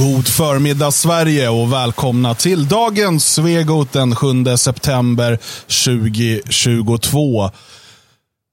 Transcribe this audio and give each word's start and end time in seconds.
God 0.00 0.28
förmiddag 0.28 0.90
Sverige 0.90 1.48
och 1.48 1.72
välkomna 1.72 2.34
till 2.34 2.68
dagens 2.68 3.34
Svegot 3.34 3.92
den 3.92 4.16
7 4.16 4.26
september 4.56 5.38
2022. 5.86 7.50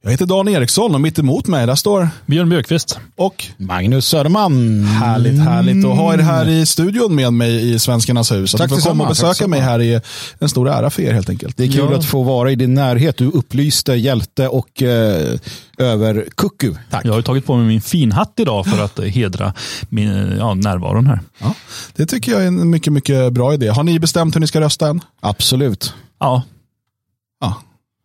Jag 0.04 0.12
heter 0.12 0.26
Dan 0.26 0.48
Eriksson 0.48 0.96
och 0.96 1.02
mitt 1.02 1.20
emot 1.20 1.48
mig 1.48 1.68
där 1.68 1.76
står 1.76 2.10
Björn 2.26 2.50
Björkqvist. 2.50 3.00
och 3.16 3.46
Magnus 3.58 4.08
Söderman. 4.08 4.84
härligt, 4.84 5.40
härligt 5.40 5.86
att 5.86 5.98
ha 5.98 6.14
er 6.14 6.18
här 6.18 6.48
i 6.50 6.66
studion 6.66 7.16
med 7.16 7.34
mig 7.34 7.74
i 7.74 7.80
Svenskarnas 7.80 8.32
hus. 8.32 8.54
Att 8.56 8.62
Tack 8.62 8.72
ni 8.72 8.78
får 8.82 8.90
komma 8.90 9.04
och 9.04 9.10
besöka 9.10 9.48
mig 9.48 9.60
här 9.60 9.82
är 9.82 10.02
en 10.40 10.50
stor 10.50 10.70
ära 10.70 10.90
för 10.90 11.02
er 11.04 11.14
helt 11.14 11.30
enkelt. 11.30 11.58
Det 11.58 11.64
är 11.64 11.68
kul 11.68 11.88
Ja. 11.92 11.98
att 11.98 12.06
få 12.06 12.24
vara 12.24 12.52
i 12.52 12.56
din 12.56 12.74
närhet. 12.74 13.18
Du 13.18 13.28
upplyste 13.28 13.94
hjälte 13.94 14.48
och 14.48 14.82
eh, 14.82 15.40
över 15.78 16.26
kucku. 16.38 16.74
Tack. 16.90 17.06
Jag 17.06 17.12
har 17.12 17.18
ju 17.18 17.24
tagit 17.24 17.46
på 17.46 17.56
mig 17.56 17.68
min 17.68 17.82
finhatt 17.82 18.34
idag 18.38 18.66
för 18.66 18.84
att 18.84 19.00
hedra 19.00 19.54
min, 19.90 20.36
ja, 20.40 20.54
närvaron 20.54 21.08
här. 21.08 21.20
Ja, 21.40 21.54
det 21.96 22.06
tycker 22.06 22.32
jag 22.32 22.44
är 22.44 22.48
en 22.48 22.70
mycket, 22.70 22.94
mycket 22.94 23.34
bra 23.34 23.54
idé. 23.54 23.68
Har 23.68 23.84
ni 23.84 24.00
bestämt 24.00 24.36
hur 24.36 24.40
ni 24.42 24.48
ska 24.48 24.62
rösta 24.62 24.88
än? 24.88 25.02
Absolut. 25.22 25.94
Ja. 26.20 26.42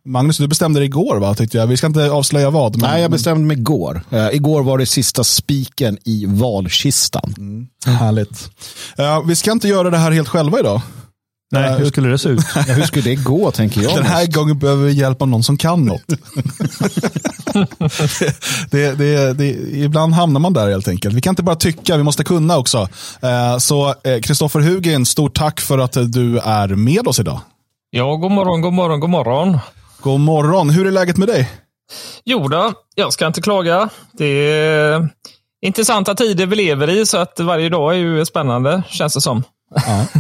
Magnus, 0.05 0.39
du 0.39 0.49
bestämde 0.49 0.81
det 0.81 0.85
igår 0.85 1.17
va? 1.17 1.35
Tyckte 1.35 1.59
jag. 1.59 1.67
Vi 1.67 1.77
ska 1.77 1.87
inte 1.87 2.11
avslöja 2.11 2.51
vad. 2.51 2.77
Men, 2.77 2.91
Nej, 2.91 3.03
jag 3.03 3.11
bestämde 3.11 3.47
mig 3.47 3.57
igår. 3.59 4.03
Eh, 4.11 4.29
igår 4.33 4.63
var 4.63 4.79
det 4.79 4.87
sista 4.87 5.25
spiken 5.25 5.99
i 6.05 6.27
valkistan. 6.29 7.69
Härligt. 7.87 8.51
Eh, 8.99 9.23
vi 9.27 9.37
ska 9.37 9.53
inte 9.53 9.69
göra 9.69 9.91
det 9.91 9.99
här 9.99 10.11
helt 10.11 10.29
själva 10.29 10.59
idag. 10.61 10.81
nej, 11.53 11.71
Eh, 11.71 11.77
hur 11.77 11.87
skulle 11.87 12.09
det 12.09 12.19
se 12.19 12.29
ut? 12.29 12.41
Ja, 12.55 12.61
hur 12.63 12.83
skulle 12.83 13.05
det 13.11 13.15
gå, 13.15 13.51
tänker 13.51 13.83
jag. 13.83 13.95
Den 13.95 14.07
här 14.07 14.27
gången 14.27 14.59
behöver 14.59 14.85
vi 14.85 14.93
hjälp 14.93 15.23
av 15.23 15.29
någon 15.29 15.43
som 15.43 15.57
kan 15.57 15.85
något. 15.85 16.05
det, 18.71 18.99
det, 18.99 19.33
det, 19.33 19.49
ibland 19.73 20.15
hamnar 20.15 20.41
man 20.41 20.53
där 20.53 20.71
helt 20.71 20.89
enkelt. 20.89 21.15
Vi 21.15 21.21
kan 21.21 21.33
inte 21.33 21.43
bara 21.43 21.57
tycka, 21.57 21.97
vi 21.97 22.03
måste 22.03 22.25
kunna 22.25 22.59
också. 22.59 22.89
Så 23.59 23.95
Kristoffer 24.23 24.61
Hugin, 24.61 25.07
stort 25.07 25.35
tack 25.35 25.61
för 25.61 25.79
att 25.79 25.93
du 25.93 26.39
är 26.39 26.69
med 26.69 27.09
oss 27.09 27.21
idag. 27.21 27.41
Ja, 27.91 28.17
god 28.17 28.31
morgon, 28.31 28.61
god 28.61 28.73
morgon, 28.73 29.01
god 29.01 29.11
morgon. 29.11 29.59
God 30.03 30.21
morgon, 30.21 30.71
hur 30.71 30.87
är 30.87 30.91
läget 30.91 31.17
med 31.17 31.29
dig? 31.29 31.51
Jo 32.25 32.49
då, 32.49 32.73
jag 32.95 33.13
ska 33.13 33.27
inte 33.27 33.41
klaga. 33.43 33.89
Det 34.13 34.27
är 34.27 35.09
intressanta 35.67 36.15
tider 36.15 36.47
vi 36.47 36.57
lever 36.57 36.91
i, 36.91 37.07
så 37.07 37.19
att 37.19 37.41
varje 37.41 37.69
dag 37.69 37.93
är 37.95 37.99
ju 37.99 38.25
spännande, 38.25 38.83
känns 38.89 39.15
det 39.15 39.21
som. 39.21 39.43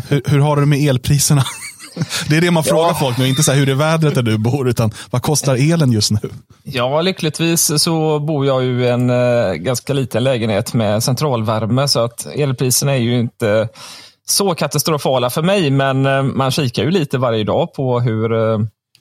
Hur, 0.09 0.23
hur 0.27 0.39
har 0.39 0.57
du 0.57 0.63
det 0.63 0.69
med 0.69 0.89
elpriserna? 0.89 1.45
Det 2.29 2.37
är 2.37 2.41
det 2.41 2.51
man 2.51 2.65
frågar 2.65 2.89
Ja. 2.89 2.95
folk 3.01 3.19
nu, 3.19 3.29
inte 3.29 3.43
så 3.43 3.53
här 3.53 3.59
hur 3.59 3.69
är 3.69 3.75
vädret 3.75 4.15
där 4.15 4.23
du 4.23 4.39
bor, 4.39 4.69
utan 4.69 4.91
vad 5.11 5.23
kostar 5.23 5.73
elen 5.73 5.93
just 5.93 6.11
nu? 6.11 6.19
Ja, 6.63 7.01
lyckligtvis 7.03 7.83
så 7.83 8.19
bor 8.19 8.47
jag 8.47 8.65
ju 8.65 8.85
i 8.85 8.89
en 8.89 9.11
eh, 9.11 9.53
ganska 9.53 9.93
liten 9.93 10.25
lägenhet 10.25 10.75
med 10.75 11.03
centralvärme, 11.03 11.89
så 11.89 12.01
att 12.05 12.27
elpriserna 12.27 12.93
är 12.93 12.97
ju 13.01 13.21
inte 13.21 13.69
så 14.29 14.55
katastrofala 14.55 15.31
för 15.31 15.43
mig, 15.43 15.71
men 15.71 16.07
eh, 16.07 16.23
man 16.23 16.51
kikar 16.51 16.83
ju 16.83 16.91
lite 16.91 17.19
varje 17.19 17.45
dag 17.45 17.75
på 17.75 18.01
hur 18.01 18.33
eh, 18.33 18.59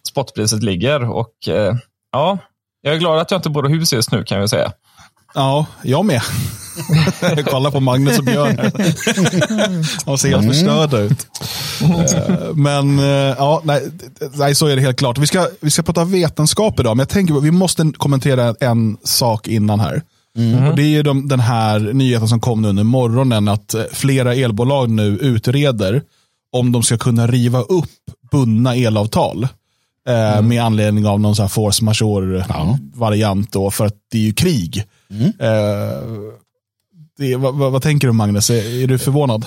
spotpriset 0.10 0.64
ligger. 0.64 1.10
Och 1.10 1.48
eh, 1.48 1.76
ja, 2.12 2.38
jag 2.82 2.96
är 2.96 3.00
glad 3.00 3.20
att 3.20 3.32
jag 3.32 3.38
inte 3.38 3.50
bor 3.50 3.70
i 3.72 3.74
hus 3.74 3.94
just 3.94 4.12
nu 4.12 4.24
kan 4.24 4.40
jag 4.40 4.50
säga. 4.50 4.72
Ja, 5.34 5.66
jag 5.84 6.06
med. 6.06 6.22
Kolla 7.46 7.72
på 7.72 7.80
Magnus 7.80 8.20
och 8.20 8.26
Björn. 8.26 8.58
här. 8.60 10.06
De 10.06 10.18
ser 10.18 10.30
helt 10.30 10.48
förstörda 10.48 11.00
ut. 11.00 11.28
Eh, 11.82 12.54
Men 12.54 13.00
eh, 13.00 13.06
ja, 13.38 13.62
nej, 13.64 13.92
nej, 14.34 14.56
så 14.56 14.68
är 14.68 14.76
det 14.76 14.82
helt 14.82 14.98
klart. 14.98 15.18
Vi 15.18 15.28
ska, 15.28 15.48
vi 15.62 15.72
ska 15.72 15.84
prata 15.84 16.06
vetenskap 16.06 16.80
idag, 16.80 16.98
men 16.98 17.02
jag 17.02 17.10
tänker 17.10 17.34
vi 17.34 17.52
måste 17.52 17.92
kommentera 17.98 18.56
en 18.60 18.98
sak 19.04 19.48
innan 19.48 19.80
här. 19.80 20.02
Och 20.70 20.76
det 20.76 20.82
är 20.84 20.88
ju 20.88 21.04
de, 21.04 21.28
den 21.28 21.40
här 21.40 21.80
nyheten 21.80 22.28
som 22.28 22.40
kom 22.40 22.62
nu 22.62 22.68
under 22.68 22.84
morgonen, 22.84 23.48
att 23.48 23.74
eh, 23.74 23.84
flera 23.92 24.36
elbolag 24.36 24.90
nu 24.90 25.18
utreder 25.18 26.02
om 26.52 26.72
de 26.72 26.84
ska 26.84 26.98
kunna 26.98 27.28
riva 27.28 27.62
upp 27.62 27.90
bundna 28.32 28.76
elavtal. 28.76 29.48
Eh, 30.10 30.42
Med 30.42 30.64
anledning 30.64 31.06
av 31.08 31.20
någon 31.20 31.36
sån 31.36 31.44
här 31.44 31.48
force 31.50 31.84
majeure-variant 31.84 33.52
då, 33.52 33.72
för 33.72 33.86
att 33.86 33.94
det 34.12 34.18
är 34.18 34.22
ju 34.22 34.34
krig. 34.34 34.78
Eh, 35.40 36.08
det, 37.18 37.36
vad, 37.36 37.56
vad, 37.56 37.72
vad 37.72 37.82
tänker 37.82 38.08
du 38.08 38.14
Magnus? 38.14 38.50
Är, 38.50 38.84
är 38.84 38.88
du 38.88 38.98
förvånad? 38.98 39.46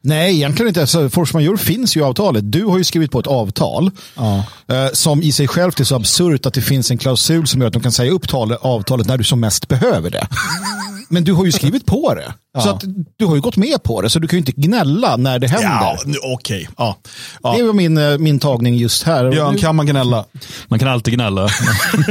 Nej, 0.00 0.34
egentligen 0.36 0.68
inte. 0.68 0.80
Alltså, 0.80 1.08
force 1.08 1.36
majeure 1.36 1.56
finns 1.58 1.96
ju 1.96 2.00
i 2.00 2.04
avtalet. 2.04 2.52
Du 2.52 2.64
har 2.64 2.78
ju 2.78 2.84
skrivit 2.84 3.10
på 3.10 3.20
ett 3.20 3.26
avtal 3.26 3.90
Ja. 4.16 4.44
eh, 4.68 4.88
som 4.92 5.22
i 5.22 5.32
sig 5.32 5.48
självt 5.48 5.80
är 5.80 5.84
så 5.84 5.96
absurt 5.96 6.46
att 6.46 6.54
det 6.54 6.62
finns 6.62 6.90
en 6.90 6.98
klausul 6.98 7.46
som 7.46 7.60
gör 7.60 7.66
att 7.68 7.72
de 7.72 7.82
kan 7.82 7.92
säga 7.92 8.10
upp 8.12 8.28
tal- 8.28 8.52
avtalet 8.60 9.06
när 9.06 9.18
du 9.18 9.24
som 9.24 9.40
mest 9.40 9.68
behöver 9.68 10.10
det. 10.10 10.28
Men 11.08 11.24
du 11.24 11.32
har 11.32 11.44
ju 11.44 11.52
skrivit 11.52 11.86
på 11.86 12.14
det. 12.14 12.34
Så 12.62 12.70
att 12.70 12.84
du 13.16 13.26
har 13.26 13.34
ju 13.34 13.40
gått 13.40 13.56
med 13.56 13.82
på 13.82 14.00
det, 14.02 14.10
så 14.10 14.18
du 14.18 14.28
kan 14.28 14.36
ju 14.36 14.40
inte 14.46 14.52
gnälla 14.52 15.16
när 15.16 15.38
det 15.38 15.48
händer. 15.48 15.68
Ja, 15.68 15.96
nu- 16.06 16.18
okej. 16.34 16.68
Ja. 16.78 16.96
Ja. 17.42 17.54
Det 17.56 17.62
var 17.62 17.72
min, 17.72 17.98
eh, 17.98 18.18
min 18.18 18.38
tagning 18.38 18.76
just 18.76 19.02
här. 19.02 19.30
Björn, 19.30 19.58
kan 19.58 19.76
man 19.76 19.86
gnälla? 19.86 20.24
Man 20.68 20.78
kan 20.78 20.88
alltid 20.88 21.14
gnälla. 21.14 21.42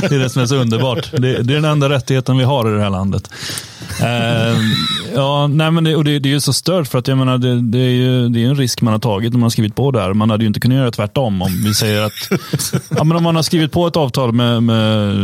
det 0.00 0.14
är 0.14 0.18
det 0.18 0.30
som 0.30 0.42
är 0.42 0.46
så 0.46 0.56
underbart. 0.56 1.10
Det, 1.12 1.18
det 1.18 1.28
är 1.32 1.42
den 1.42 1.64
enda 1.64 1.88
rättigheten 1.88 2.36
vi 2.38 2.44
har 2.44 2.70
i 2.70 2.74
det 2.76 2.82
här 2.82 2.90
landet. 2.90 3.30
Eh, 4.00 4.58
ja, 5.14 5.46
nej, 5.46 5.70
men 5.70 5.84
det, 5.84 5.96
och 5.96 6.04
det, 6.04 6.18
det 6.18 6.28
är 6.28 6.30
ju 6.30 6.40
så 6.40 6.52
stört 6.52 6.88
för 6.88 6.98
att 6.98 7.08
jag 7.08 7.18
menar, 7.18 7.38
det, 7.38 7.60
det 7.60 7.78
är 7.78 7.90
ju 7.90 8.28
det 8.28 8.44
är 8.44 8.48
en 8.48 8.56
risk 8.56 8.80
man 8.82 8.92
har 8.92 8.98
tagit 9.00 9.32
när 9.32 9.38
man 9.38 9.42
har 9.42 9.50
skrivit 9.50 9.74
på 9.74 9.90
det 9.90 10.00
här. 10.00 10.12
Man 10.12 10.30
hade 10.30 10.44
ju 10.44 10.48
inte 10.48 10.60
kunnat 10.60 10.76
göra 10.78 10.90
tvärtom 10.90 11.42
om 11.42 11.62
vi 11.64 11.74
säger 11.74 12.02
att 12.02 12.12
ja, 12.96 13.04
men 13.04 13.16
om 13.16 13.22
man 13.22 13.36
har 13.36 13.42
skrivit 13.42 13.72
på 13.72 13.86
ett 13.86 13.96
avtal 13.96 14.32
med, 14.32 14.62
med 14.62 15.14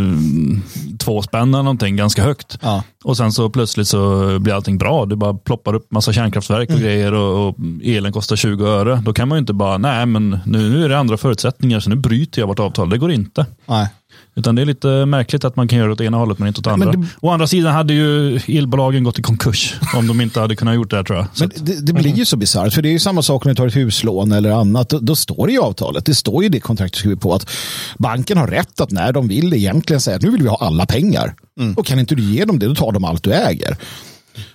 två 0.98 1.22
spänn 1.22 1.54
eller 1.54 1.62
någonting 1.62 1.96
ganska 1.96 2.22
högt 2.24 2.58
Ja. 2.62 2.82
och 3.04 3.16
sen 3.16 3.32
så 3.32 3.50
plötsligt 3.50 3.88
så 3.88 4.38
blir 4.38 4.54
allting 4.62 4.78
bra. 4.78 5.06
Det 5.06 5.16
bara 5.16 5.34
ploppar 5.34 5.74
upp 5.74 5.86
massa 5.92 6.12
kärnkraftverk 6.12 6.70
och 6.70 6.78
grejer 6.80 7.14
och, 7.14 7.48
och 7.48 7.56
elen 7.84 8.12
kostar 8.12 8.36
20 8.36 8.66
öre. 8.66 9.02
Då 9.04 9.12
kan 9.12 9.28
man 9.28 9.36
ju 9.36 9.40
inte 9.40 9.52
bara, 9.52 9.78
nej 9.78 10.06
men 10.06 10.30
nu, 10.46 10.70
nu 10.70 10.84
är 10.84 10.88
det 10.88 10.98
andra 10.98 11.16
förutsättningar 11.16 11.80
så 11.80 11.90
nu 11.90 11.96
bryter 11.96 12.40
jag 12.42 12.46
vårt 12.46 12.58
avtal. 12.58 12.90
Det 12.90 12.98
går 12.98 13.12
inte. 13.12 13.46
Nej. 13.66 13.88
Utan 14.34 14.54
det 14.54 14.62
är 14.62 14.66
lite 14.66 15.06
märkligt 15.06 15.44
att 15.44 15.56
man 15.56 15.68
kan 15.68 15.78
göra 15.78 15.88
det 15.88 15.92
åt 15.92 16.00
ena 16.00 16.16
hållet 16.16 16.38
men 16.38 16.48
inte 16.48 16.60
åt 16.60 16.66
andra. 16.66 16.86
men 16.92 17.00
det- 17.00 17.06
Å 17.20 17.30
andra 17.30 17.46
sidan 17.46 17.74
hade 17.74 17.94
ju 17.94 18.36
elbolagen 18.48 19.04
gått 19.04 19.18
i 19.18 19.22
konkurs 19.22 19.74
om 19.96 20.06
de 20.06 20.20
inte 20.20 20.40
hade 20.40 20.56
kunnat 20.56 20.74
gjort 20.74 20.90
det 20.90 20.96
här 20.96 21.04
tror 21.04 21.18
jag. 21.18 21.26
Så 21.34 21.44
Men 21.44 21.64
det, 21.64 21.86
det 21.86 21.92
blir 21.92 22.14
ju 22.16 22.24
så 22.24 22.36
bisarrt, 22.36 22.72
för 22.74 22.82
det 22.82 22.88
är 22.88 22.92
ju 22.92 22.98
samma 22.98 23.22
sak 23.22 23.44
om 23.46 23.48
du 23.48 23.54
tar 23.54 23.66
ett 23.66 23.76
huslån 23.76 24.32
eller 24.32 24.50
annat. 24.50 24.88
Då, 24.88 24.98
då 24.98 25.16
står 25.16 25.46
det 25.46 25.52
i 25.52 25.58
avtalet, 25.58 26.06
det 26.06 26.14
står 26.14 26.42
ju 26.42 26.48
det 26.48 26.60
kontrakt 26.60 26.94
du 26.94 26.98
skriver 26.98 27.16
på 27.16 27.34
att 27.34 27.50
banken 27.98 28.38
har 28.38 28.46
rätt 28.46 28.80
att 28.80 28.90
när 28.90 29.12
de 29.12 29.28
vill 29.28 29.54
egentligen 29.54 30.00
säga 30.00 30.16
att 30.16 30.22
nu 30.22 30.30
vill 30.30 30.42
vi 30.42 30.48
ha 30.48 30.56
alla 30.60 30.86
pengar. 30.86 31.34
Och 31.76 31.86
kan 31.86 31.98
inte 31.98 32.14
du 32.14 32.22
ge 32.22 32.44
dem 32.44 32.58
det, 32.58 32.66
då 32.66 32.74
tar 32.74 32.92
de 32.92 33.04
allt 33.04 33.22
du 33.22 33.32
äger. 33.32 33.76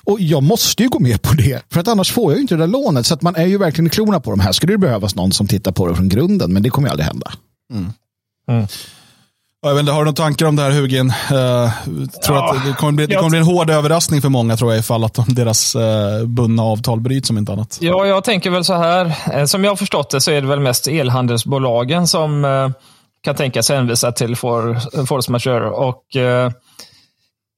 Och 0.04 0.18
jag 0.22 0.44
måste 0.44 0.84
ju 0.84 0.90
gå 0.90 1.00
med 1.00 1.22
på 1.22 1.34
det, 1.34 1.62
för 1.74 1.80
att 1.80 1.88
annars 1.88 2.12
får 2.12 2.32
jag 2.32 2.36
ju 2.38 2.42
inte 2.42 2.56
det 2.56 2.60
där 2.62 2.68
lånet. 2.68 3.06
Så 3.06 3.14
att 3.14 3.22
man 3.22 3.36
är 3.36 3.46
ju 3.46 3.58
verkligen 3.58 3.88
i 3.88 3.90
klorna 3.90 4.20
på 4.20 4.30
de 4.32 4.40
här. 4.40 4.52
Skulle 4.52 4.74
det 4.74 4.78
behövas 4.78 5.16
någon 5.16 5.32
som 5.32 5.48
tittar 5.48 5.72
på 5.72 5.88
det 5.88 5.96
från 5.96 6.10
grunden, 6.10 6.54
men 6.54 6.64
det 6.64 6.70
kommer 6.70 6.88
ju 6.88 6.92
aldrig 6.92 7.06
hända. 7.08 7.32
Ja, 8.48 9.70
Jag 9.70 9.74
vet 9.76 9.80
inte, 9.80 9.92
har 9.92 10.00
du 10.00 10.06
några 10.06 10.16
tankar 10.16 10.46
om 10.46 10.56
det 10.56 10.62
här 10.64 10.72
Hugin? 10.72 11.08
Uh, 11.10 11.14
tror 12.26 12.38
Ja, 12.38 12.56
att 12.56 12.66
det 12.66 12.74
kommer, 12.74 12.92
bli, 12.94 13.06
det 13.06 13.14
jag- 13.14 13.20
kommer 13.20 13.30
bli 13.30 13.40
en 13.40 13.46
hård 13.46 13.70
överraskning 13.70 14.22
för 14.22 14.30
många 14.30 14.58
tror 14.58 14.72
jag 14.72 14.80
ifall 14.80 15.04
att 15.04 15.14
de, 15.14 15.26
deras 15.34 15.76
uh, 15.76 15.82
bundna 16.26 16.64
avtal 16.64 17.00
bryts 17.02 17.30
om 17.30 17.38
inte 17.38 17.52
annat. 17.54 17.78
Ja, 17.82 18.06
jag 18.06 18.24
tänker 18.24 18.50
väl 18.50 18.64
så 18.64 18.74
här. 18.74 19.14
Eh, 19.34 19.46
Som 19.46 19.64
jag 19.64 19.72
har 19.72 19.76
förstått 19.76 20.10
det 20.10 20.22
så 20.22 20.32
är 20.32 20.42
det 20.42 20.48
väl 20.48 20.60
mest 20.60 20.88
elhandelsbolagen 20.88 22.08
som 22.08 22.46
eh, 22.46 22.70
kan 23.22 23.36
tänka 23.36 23.64
sig 23.64 23.76
hänvisa 23.76 24.12
till 24.12 24.36
for, 24.36 24.80
force 25.06 25.32
majeure. 25.32 25.70
Och, 25.70 26.16
eh, 26.16 26.52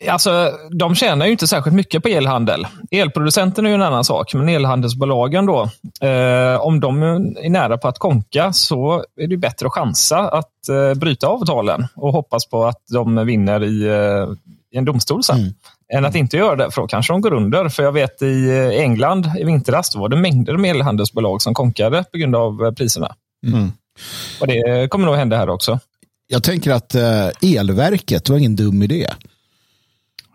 alltså, 0.08 0.52
de 0.72 0.96
tjänar 0.96 1.26
ju 1.26 1.32
inte 1.32 1.48
särskilt 1.48 1.76
mycket 1.76 2.04
på 2.04 2.10
elhandel. 2.10 2.68
Elproducenten 2.92 3.66
är 3.66 3.70
ju 3.70 3.76
en 3.76 3.82
annan 3.82 4.04
sak, 4.04 4.34
men 4.34 4.50
elhandelsbolagen 4.50 5.46
då, 5.46 5.62
eh, 6.08 6.62
om 6.62 6.80
de 6.80 7.04
är 7.04 7.50
nära 7.50 7.78
på 7.78 7.88
att 7.88 8.00
konka 8.00 8.54
så 8.54 9.04
är 9.22 9.28
det 9.28 9.34
ju 9.34 9.38
bättre 9.38 9.68
att 9.68 9.74
chansa 9.74 10.20
att 10.20 10.70
eh, 10.70 11.00
bryta 11.00 11.28
avtalen 11.28 11.88
och 11.96 12.14
hoppas 12.14 12.46
på 12.50 12.66
att 12.66 12.84
de 12.94 13.26
vinner 13.26 13.64
i, 13.64 13.84
eh, 13.84 14.28
i 14.72 14.78
en 14.78 14.86
domstol 14.86 15.24
sen. 15.24 15.54
Än 15.94 16.06
att 16.06 16.16
inte 16.16 16.38
göra 16.38 16.56
det, 16.56 16.72
för 16.72 16.81
då 16.81 16.88
kanske 16.88 17.13
de 17.13 17.22
går 17.22 17.34
under. 17.34 17.69
För 17.69 17.84
jag 17.84 17.92
vet 17.92 18.22
i 18.22 18.50
eh, 18.50 18.81
England 18.81 19.31
i 19.40 19.44
vintras 19.44 19.95
var 19.95 20.10
det 20.10 20.16
mängder 20.16 20.57
med 20.57 20.72
elhandelsbolag 20.72 21.42
som 21.42 21.54
konkade 21.54 22.04
på 22.12 22.18
grund 22.18 22.36
av 22.36 22.66
eh, 22.66 22.72
priserna. 22.72 23.16
Mm. 23.48 23.72
Och 24.42 24.48
det 24.48 24.88
kommer 24.92 25.06
nog 25.06 25.16
hända 25.16 25.38
här 25.38 25.50
också. 25.50 25.80
Jag 26.28 26.44
tänker 26.44 26.72
att 26.72 26.95
eh, 26.95 27.57
elverket 27.57 28.30
var 28.30 28.38
ingen 28.38 28.56
dum 28.56 28.84
idé. 28.84 29.07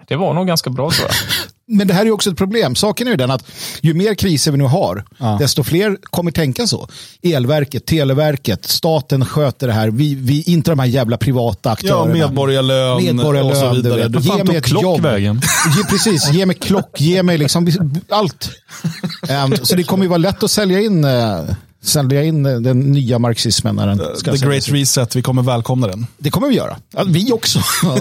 Det 0.09 0.17
var 0.17 0.35
nog 0.35 0.47
ganska 0.47 0.71
bra 0.71 0.91
tror 0.91 1.09
jag. 1.09 1.17
Men 1.67 1.87
det 1.89 1.95
här 1.95 2.01
är 2.01 2.07
ju 2.07 2.13
också 2.13 2.31
ett 2.31 2.37
problem. 2.37 2.75
Saken 2.75 3.07
är 3.07 3.11
ju 3.11 3.17
den 3.17 3.31
att 3.31 3.45
ju 3.81 3.95
mer 3.95 4.15
kriser 4.15 4.51
vi 4.53 4.59
nu 4.59 4.65
har, 4.65 5.05
Ja. 5.19 5.37
desto 5.41 5.63
fler 5.65 5.97
kommer 6.03 6.31
tänka 6.31 6.67
så. 6.67 6.89
Elverket, 7.23 7.87
Televerket, 7.87 8.65
staten 8.65 9.25
sköter 9.27 9.67
det 9.67 9.73
här. 9.73 9.91
Vi, 9.91 10.15
vi 10.15 10.43
inte 10.43 10.71
de 10.71 10.79
här 10.79 10.87
jävla 10.87 11.17
privata 11.17 11.69
Ja, 11.69 11.73
aktörerna. 11.73 12.13
medborgarlön, 12.13 13.05
Medborgarlön, 13.05 13.51
och 13.51 13.57
så 13.57 13.71
vidare. 13.75 14.03
vet. 14.03 14.13
Du, 14.13 14.19
Ge 14.19 14.45
mig 14.45 14.57
ett 14.57 14.65
klock 14.65 14.83
jobb. 14.83 15.01
vägen. 15.03 15.41
Ge, 15.77 15.85
precis, 15.85 16.31
ge 16.33 16.47
mig 16.47 16.57
klock, 16.57 17.01
ge 17.01 17.23
mig 17.23 17.39
liksom 17.39 17.73
allt. 18.09 18.51
Ehm, 19.29 19.55
så 19.63 19.77
det 19.77 19.83
kommer 19.85 20.05
ju 20.05 20.09
vara 20.09 20.19
lätt 20.19 20.43
att 20.43 20.51
sälja 20.51 20.81
in, 20.81 21.05
eh, 21.05 21.41
sälja 21.85 22.25
in 22.25 22.43
den 22.43 22.81
nya 22.81 23.19
marxismen 23.19 23.77
när 23.77 23.87
den 23.87 24.01
ska 24.17 24.33
The 24.33 24.47
Great 24.47 24.69
in. 24.69 24.75
Reset, 24.75 25.17
vi 25.17 25.23
kommer 25.23 25.43
välkomna 25.43 25.87
den. 25.87 26.07
Det 26.19 26.31
kommer 26.31 26.49
vi 26.49 26.55
göra. 26.55 26.77
Ja, 26.95 27.05
vi 27.07 27.33
också. 27.33 27.61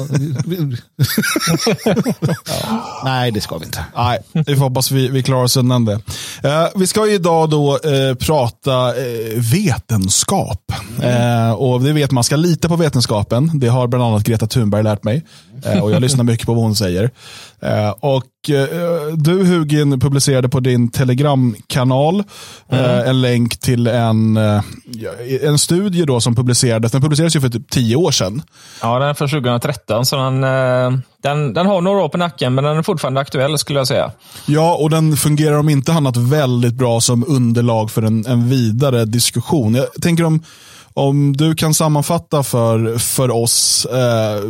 Nej, 3.04 3.32
det 3.32 3.42
ska 3.42 3.58
vi 3.58 3.66
inte. 3.66 3.86
Nej, 3.96 4.20
vi 4.32 4.56
får 4.56 4.64
hoppas 4.64 4.92
vi, 4.92 5.08
vi 5.08 5.24
klarar 5.24 5.44
oss 5.44 5.58
undan 5.58 5.86
det. 5.86 6.00
Eh, 6.44 6.68
vi 6.76 6.88
ska 6.88 7.08
ju 7.08 7.14
idag 7.14 7.50
då 7.50 7.74
eh, 7.78 8.16
prata 8.16 8.90
eh, 8.90 8.96
vetenskap. 9.38 10.72
Eh, 11.02 11.52
och 11.52 11.82
det 11.82 11.94
vet 11.94 12.12
man 12.12 12.24
ska 12.24 12.36
lita 12.36 12.68
på 12.68 12.76
vetenskapen. 12.76 13.60
Det 13.60 13.68
har 13.68 13.88
bland 13.88 14.04
annat 14.04 14.24
Greta 14.24 14.48
Thunberg 14.48 14.84
lärt 14.84 15.04
mig. 15.04 15.24
Eh, 15.66 15.84
och 15.84 15.92
jag 15.92 16.02
lyssnar 16.02 16.24
mycket 16.24 16.46
på 16.46 16.54
vad 16.54 16.64
hon 16.64 16.76
säger. 16.76 17.12
Eh, 17.62 17.90
och 17.90 18.24
du 19.16 19.46
Hugin 19.46 20.00
publicerade 20.00 20.50
på 20.50 20.60
din 20.60 20.92
telegramkanal 20.92 22.24
eh, 22.70 23.10
en 23.10 23.22
länk 23.22 23.60
till 23.60 23.88
en, 23.88 24.38
eh, 24.38 24.62
en 25.42 25.60
studie 25.60 26.06
då 26.06 26.22
som 26.22 26.36
publicerades. 26.36 26.92
Den 26.92 27.02
publicerades 27.02 27.36
ju 27.36 27.42
för 27.42 27.50
typ 27.50 27.70
tio 27.70 27.96
år 27.96 28.12
sedan. 28.12 28.42
Ja, 28.82 29.00
den 29.00 29.10
är 29.10 29.14
från 29.14 29.30
2013, 29.30 30.06
så 30.06 30.16
den, 30.16 30.44
eh, 30.44 31.00
den, 31.24 31.54
den 31.54 31.66
har 31.66 31.82
några 31.82 32.02
år 32.02 32.10
på 32.10 32.18
nacken, 32.18 32.56
men 32.56 32.64
den 32.64 32.78
är 32.78 32.84
fortfarande 32.84 33.22
aktuell 33.22 33.58
skulle 33.58 33.80
jag 33.80 33.88
säga. 33.88 34.12
Ja, 34.46 34.76
och 34.76 34.90
den 34.90 35.18
fungerar 35.18 35.58
om 35.58 35.70
inte 35.70 35.94
annat 35.94 36.18
väldigt 36.18 36.74
bra 36.74 37.02
som 37.02 37.26
underlag 37.28 37.92
för 37.92 38.02
en, 38.02 38.26
en 38.26 38.50
vidare 38.50 39.06
diskussion. 39.06 39.76
Jag 39.76 39.94
tänker 40.02 40.24
om, 40.24 40.44
om 40.94 41.38
du 41.38 41.56
kan 41.56 41.74
sammanfatta 41.74 42.44
för, 42.44 42.98
för 42.98 43.32
oss, 43.32 43.86
eh, 43.86 44.44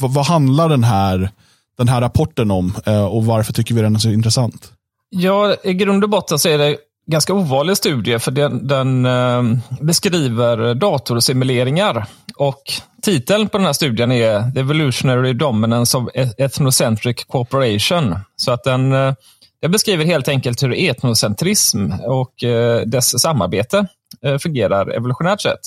vad, 0.00 0.14
vad 0.14 0.26
handlar 0.26 0.68
den 0.68 0.84
här, 0.84 1.30
den 1.78 1.88
här 1.88 2.00
rapporten 2.00 2.50
om 2.50 2.74
eh, 2.86 3.04
och 3.04 3.24
varför 3.24 3.52
tycker 3.52 3.74
vi 3.74 3.82
den 3.82 3.94
är 3.94 3.98
så 3.98 4.10
intressant? 4.10 4.72
Ja, 5.08 5.56
i 5.64 5.74
grund 5.74 6.04
och 6.04 6.10
botten 6.10 6.38
så 6.38 6.48
är 6.48 6.58
det 6.58 6.76
ganska 7.06 7.34
ovanlig 7.34 7.76
studie, 7.76 8.18
för 8.18 8.30
den, 8.30 8.66
den 8.66 9.06
eh, 9.06 9.42
beskriver 9.80 10.74
datorsimuleringar. 10.74 12.06
Och 12.36 12.62
titeln 13.02 13.48
på 13.48 13.58
den 13.58 13.66
här 13.66 13.72
studien 13.72 14.12
är 14.12 14.50
The 14.50 14.60
Evolutionary 14.60 15.32
Dominance 15.32 15.98
of 15.98 16.08
Ethnocentric 16.38 17.24
Cooperation. 17.24 18.18
Så 18.36 18.52
att 18.52 18.64
den, 18.64 18.92
eh, 18.92 19.14
den 19.60 19.70
beskriver 19.70 20.04
helt 20.04 20.28
enkelt 20.28 20.62
hur 20.62 20.72
etnocentrism 20.72 21.92
och 22.06 22.44
eh, 22.44 22.80
dess 22.80 23.20
samarbete 23.22 23.86
fungerar 24.42 24.96
evolutionärt 24.96 25.40
sett. 25.40 25.60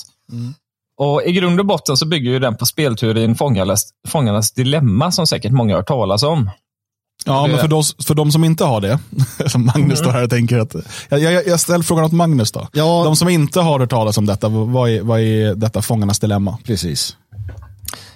Och 1.02 1.22
I 1.26 1.32
grund 1.32 1.60
och 1.60 1.66
botten 1.66 1.96
så 1.96 2.06
bygger 2.06 2.30
ju 2.30 2.38
den 2.38 2.56
på 2.56 2.66
spelteorin 2.66 3.34
Fångarnas, 3.34 3.82
Fångarnas 4.08 4.52
dilemma, 4.52 5.12
som 5.12 5.26
säkert 5.26 5.52
många 5.52 5.72
har 5.74 5.78
hört 5.78 5.88
talas 5.88 6.22
om. 6.22 6.50
Ja, 7.24 7.42
Det- 7.42 7.48
men 7.48 7.58
för 7.58 7.68
de, 7.68 7.82
för 8.06 8.14
de 8.14 8.32
som 8.32 8.44
inte 8.44 8.64
har 8.64 8.80
det, 8.80 8.98
som 9.50 9.66
Magnus 9.66 9.98
står 9.98 10.10
här 10.10 10.24
och 10.24 10.30
tänker 10.30 10.58
att... 10.58 10.74
Jag, 11.08 11.20
jag, 11.20 11.46
jag 11.46 11.60
ställer 11.60 11.84
frågan 11.84 12.04
åt 12.04 12.12
Magnus 12.12 12.52
då. 12.52 12.68
Ja. 12.72 13.02
De 13.04 13.16
som 13.16 13.28
inte 13.28 13.60
har 13.60 13.78
hört 13.78 13.90
talas 13.90 14.18
om 14.18 14.26
detta, 14.26 14.48
vad 14.48 14.90
är, 14.90 15.02
vad 15.02 15.20
är 15.20 15.54
detta 15.54 15.82
fångarnas 15.82 16.18
dilemma? 16.18 16.58
Precis. 16.64 17.16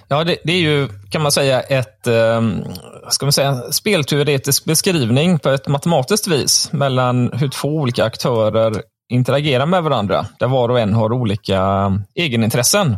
Ja, 0.07 0.23
det, 0.23 0.37
det 0.43 0.53
är 0.53 0.59
ju, 0.61 0.89
kan 1.09 1.21
man 1.21 1.31
säga, 1.31 1.61
ett 1.61 2.07
eh, 2.07 2.41
ska 3.09 3.25
man 3.25 3.33
säga, 3.33 3.61
spelteoretisk 3.71 4.65
beskrivning 4.65 5.39
på 5.39 5.49
ett 5.49 5.67
matematiskt 5.67 6.27
vis 6.27 6.69
mellan 6.71 7.31
hur 7.33 7.47
två 7.49 7.67
olika 7.67 8.03
aktörer 8.05 8.81
interagera 9.09 9.65
med 9.65 9.83
varandra, 9.83 10.25
där 10.39 10.47
var 10.47 10.69
och 10.69 10.79
en 10.79 10.93
har 10.93 11.13
olika 11.13 11.55
eh, 11.55 12.23
egenintressen. 12.23 12.97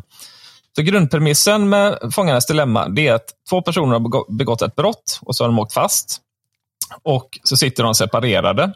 Så 0.75 0.81
grundpremissen 0.83 1.69
med 1.69 1.97
Fångarnas 2.11 2.45
dilemma 2.45 2.87
det 2.89 3.07
är 3.07 3.13
att 3.13 3.29
två 3.49 3.61
personer 3.61 3.93
har 3.93 4.37
begått 4.37 4.61
ett 4.61 4.75
brott 4.75 5.19
och 5.21 5.35
så 5.35 5.43
har 5.43 5.49
de 5.49 5.59
åkt 5.59 5.73
fast. 5.73 6.21
Och 7.03 7.39
så 7.43 7.57
sitter 7.57 7.83
de 7.83 7.95
separerade. 7.95 8.73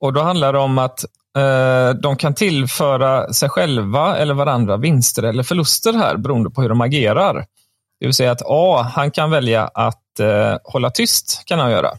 Och 0.00 0.12
Då 0.12 0.20
handlar 0.20 0.52
det 0.52 0.58
om 0.58 0.78
att 0.78 1.04
eh, 1.38 1.90
de 1.90 2.16
kan 2.16 2.34
tillföra 2.34 3.32
sig 3.32 3.48
själva 3.48 4.16
eller 4.16 4.34
varandra 4.34 4.76
vinster 4.76 5.22
eller 5.22 5.42
förluster 5.42 5.92
här 5.92 6.16
beroende 6.16 6.50
på 6.50 6.62
hur 6.62 6.68
de 6.68 6.80
agerar. 6.80 7.34
Det 8.00 8.06
vill 8.06 8.14
säga 8.14 8.32
att 8.32 8.42
A, 8.44 8.90
han 8.94 9.10
kan 9.10 9.30
välja 9.30 9.70
att 9.74 10.20
eh, 10.20 10.56
hålla 10.64 10.90
tyst, 10.90 11.42
kan 11.46 11.58
han 11.58 11.70
göra. 11.70 11.90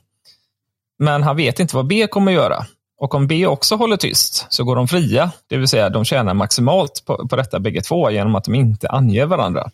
Men 0.99 1.23
han 1.23 1.35
vet 1.35 1.59
inte 1.59 1.75
vad 1.75 1.87
B 1.87 2.07
kommer 2.07 2.31
göra. 2.31 2.65
Och 2.97 3.15
om 3.15 3.27
B 3.27 3.47
också 3.47 3.75
håller 3.75 3.97
tyst 3.97 4.45
så 4.49 4.63
går 4.63 4.75
de 4.75 4.87
fria. 4.87 5.31
Det 5.47 5.57
vill 5.57 5.67
säga 5.67 5.89
de 5.89 6.05
tjänar 6.05 6.33
maximalt 6.33 7.03
på, 7.05 7.27
på 7.27 7.35
detta 7.35 7.59
bägge 7.59 7.81
två 7.81 8.11
genom 8.11 8.35
att 8.35 8.43
de 8.43 8.55
inte 8.55 8.89
anger 8.89 9.25
varandra. 9.25 9.71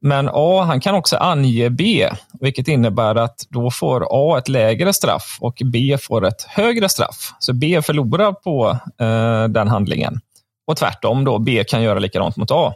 Men 0.00 0.28
A 0.32 0.62
han 0.66 0.80
kan 0.80 0.94
också 0.94 1.16
ange 1.16 1.70
B, 1.70 2.10
vilket 2.40 2.68
innebär 2.68 3.14
att 3.14 3.46
då 3.48 3.70
får 3.70 4.06
A 4.10 4.38
ett 4.38 4.48
lägre 4.48 4.92
straff 4.92 5.38
och 5.40 5.62
B 5.64 5.98
får 6.00 6.26
ett 6.26 6.42
högre 6.42 6.88
straff. 6.88 7.32
Så 7.38 7.52
B 7.52 7.82
förlorar 7.82 8.32
på 8.32 8.78
eh, 8.98 9.48
den 9.48 9.68
handlingen. 9.68 10.20
Och 10.66 10.76
tvärtom, 10.76 11.24
då, 11.24 11.38
B 11.38 11.64
kan 11.64 11.82
göra 11.82 11.98
likadant 11.98 12.36
mot 12.36 12.50
A. 12.50 12.74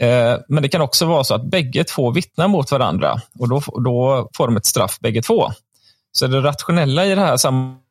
Eh, 0.00 0.36
men 0.48 0.62
det 0.62 0.68
kan 0.68 0.80
också 0.80 1.06
vara 1.06 1.24
så 1.24 1.34
att 1.34 1.44
bägge 1.44 1.84
två 1.84 2.10
vittnar 2.10 2.48
mot 2.48 2.70
varandra 2.72 3.20
och 3.38 3.48
då, 3.48 3.62
då 3.84 4.28
får 4.36 4.46
de 4.46 4.56
ett 4.56 4.66
straff 4.66 4.98
bägge 5.00 5.22
två. 5.22 5.50
Så 6.12 6.26
det 6.26 6.40
rationella 6.40 7.06
i 7.06 7.14
det 7.14 7.20
här 7.20 7.36
sam 7.36 7.81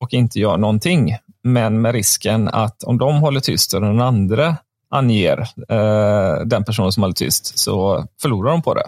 och 0.00 0.14
inte 0.14 0.38
gör 0.38 0.56
någonting, 0.56 1.16
men 1.42 1.80
med 1.80 1.92
risken 1.94 2.48
att 2.48 2.82
om 2.82 2.98
de 2.98 3.20
håller 3.20 3.40
tyst 3.40 3.74
och 3.74 3.80
den 3.80 4.00
andra 4.00 4.56
anger 4.90 5.38
eh, 5.68 6.46
den 6.46 6.64
personen 6.64 6.92
som 6.92 7.02
håller 7.02 7.14
tyst 7.14 7.58
så 7.58 8.06
förlorar 8.22 8.50
de 8.50 8.62
på 8.62 8.74
det. 8.74 8.84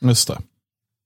Just 0.00 0.28
det. 0.28 0.38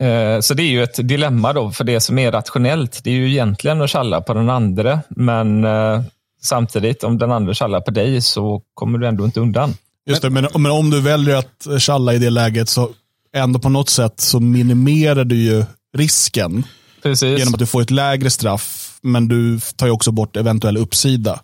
Eh, 0.07 0.41
Så 0.41 0.55
det 0.55 0.63
är 0.63 0.71
ju 0.71 0.83
ett 0.83 1.09
dilemma 1.09 1.53
då, 1.53 1.71
för 1.71 1.85
det 1.85 2.01
som 2.01 2.19
är 2.19 2.33
rationellt, 2.33 3.01
det 3.05 3.11
är 3.11 3.15
ju 3.15 3.31
egentligen 3.31 3.83
att 3.83 3.91
tjalla 3.91 4.21
på 4.21 4.35
den 4.35 4.51
andra, 4.51 5.01
men 5.09 5.65
eh, 5.65 6.03
samtidigt, 6.43 7.05
om 7.05 7.19
den 7.19 7.33
andra 7.33 7.55
tjallar 7.55 7.81
på 7.81 7.91
dig 7.91 8.23
så 8.23 8.63
kommer 8.75 8.99
du 8.99 9.07
ändå 9.07 9.25
inte 9.25 9.41
undan. 9.41 9.75
Just 10.07 10.23
det, 10.23 10.31
men, 10.31 10.49
men 10.55 10.73
om 10.73 10.91
du 10.91 11.01
väljer 11.01 11.37
att 11.37 11.83
tjalla 11.83 12.15
i 12.15 12.19
det 12.19 12.31
läget 12.31 12.69
så 12.69 12.91
ändå 13.35 13.59
på 13.59 13.69
något 13.69 13.89
sätt 13.89 14.21
så 14.21 14.41
minimerar 14.41 15.25
du 15.25 15.37
ju 15.37 15.65
risken 15.97 16.65
Precis. 17.03 17.39
genom 17.39 17.55
att 17.55 17.61
du 17.61 17.67
får 17.67 17.83
ett 17.83 17.91
lägre 17.91 18.31
straff, 18.31 18.88
men 19.03 19.29
du 19.29 19.61
tar 19.77 19.87
ju 19.87 19.93
också 19.93 20.13
bort 20.13 20.37
eventuell 20.37 20.77
uppsida. 20.77 21.41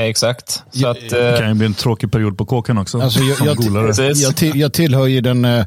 Exakt. 0.00 0.62
Så 0.70 0.88
att, 0.88 1.10
Det 1.10 1.32
eh, 1.32 1.38
kan 1.38 1.48
ju 1.48 1.54
bli 1.54 1.66
en 1.66 1.74
tråkig 1.74 2.12
period 2.12 2.38
på 2.38 2.46
kåken 2.46 2.78
också. 2.78 3.00
Alltså, 3.00 3.20
jag, 3.20 3.56
jag, 3.58 4.16
jag, 4.16 4.36
till, 4.36 4.60
jag 4.60 4.72
tillhör 4.72 5.06
ju 5.06 5.20
den 5.20 5.44
eh, 5.44 5.66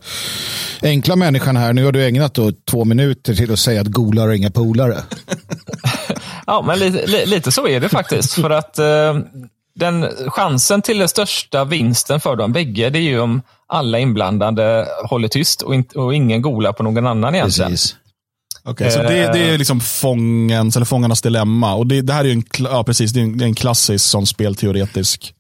enkla 0.82 1.16
människan 1.16 1.58
här. 1.58 1.74
Nu 1.74 1.86
har 1.86 1.92
du 1.92 2.06
ägnat 2.06 2.34
då 2.34 2.52
två 2.70 2.86
minuter 2.86 3.36
till 3.36 3.54
att 3.54 3.60
säga 3.60 3.82
att 3.82 3.88
golare 3.88 4.32
är 4.32 4.36
inga 4.36 4.52
polare. 4.52 4.98
Ja, 6.48 6.64
men 6.68 6.80
lite, 6.80 7.08
li, 7.08 7.26
lite 7.26 7.52
så 7.52 7.68
är 7.68 7.80
det 7.80 7.90
faktiskt. 7.90 8.34
För 8.34 8.50
att 8.50 8.80
eh, 8.80 9.18
den 9.76 10.08
chansen 10.28 10.82
till 10.82 10.98
den 10.98 11.10
största 11.10 11.66
vinsten 11.66 12.20
för 12.20 12.36
de 12.36 12.54
bägge, 12.54 12.90
det 12.90 13.00
är 13.00 13.04
ju 13.04 13.20
om 13.20 13.42
alla 13.68 14.00
inblandade 14.00 14.88
håller 15.04 15.28
tyst 15.28 15.62
och, 15.62 15.76
in, 15.76 15.86
och 15.96 16.14
ingen 16.14 16.42
golar 16.42 16.74
på 16.74 16.84
någon 16.84 17.08
annan 17.08 17.36
egentligen. 17.36 17.72
Precis. 17.72 17.96
Okej, 18.64 18.92
så 18.92 19.00
det, 19.00 19.34
det 19.34 19.40
är 19.50 19.58
liksom 19.58 19.80
fångens, 19.80 20.76
eller 20.76 20.86
fångarnas 20.86 21.22
dilemma. 21.22 21.74
Och 21.74 21.88
det, 21.88 22.02
det 22.02 22.14
här 22.14 22.24
är 22.24 22.28
ju 22.28 22.34
en, 22.34 22.44
ja, 22.58 22.84
precis, 22.84 23.12
det 23.12 23.20
är 23.20 23.24
en, 23.24 23.38
det 23.38 23.44
är 23.44 23.48
en 23.48 23.56
klassisk 23.56 24.06
sån 24.06 24.28
spelteoretisk. 24.28 25.34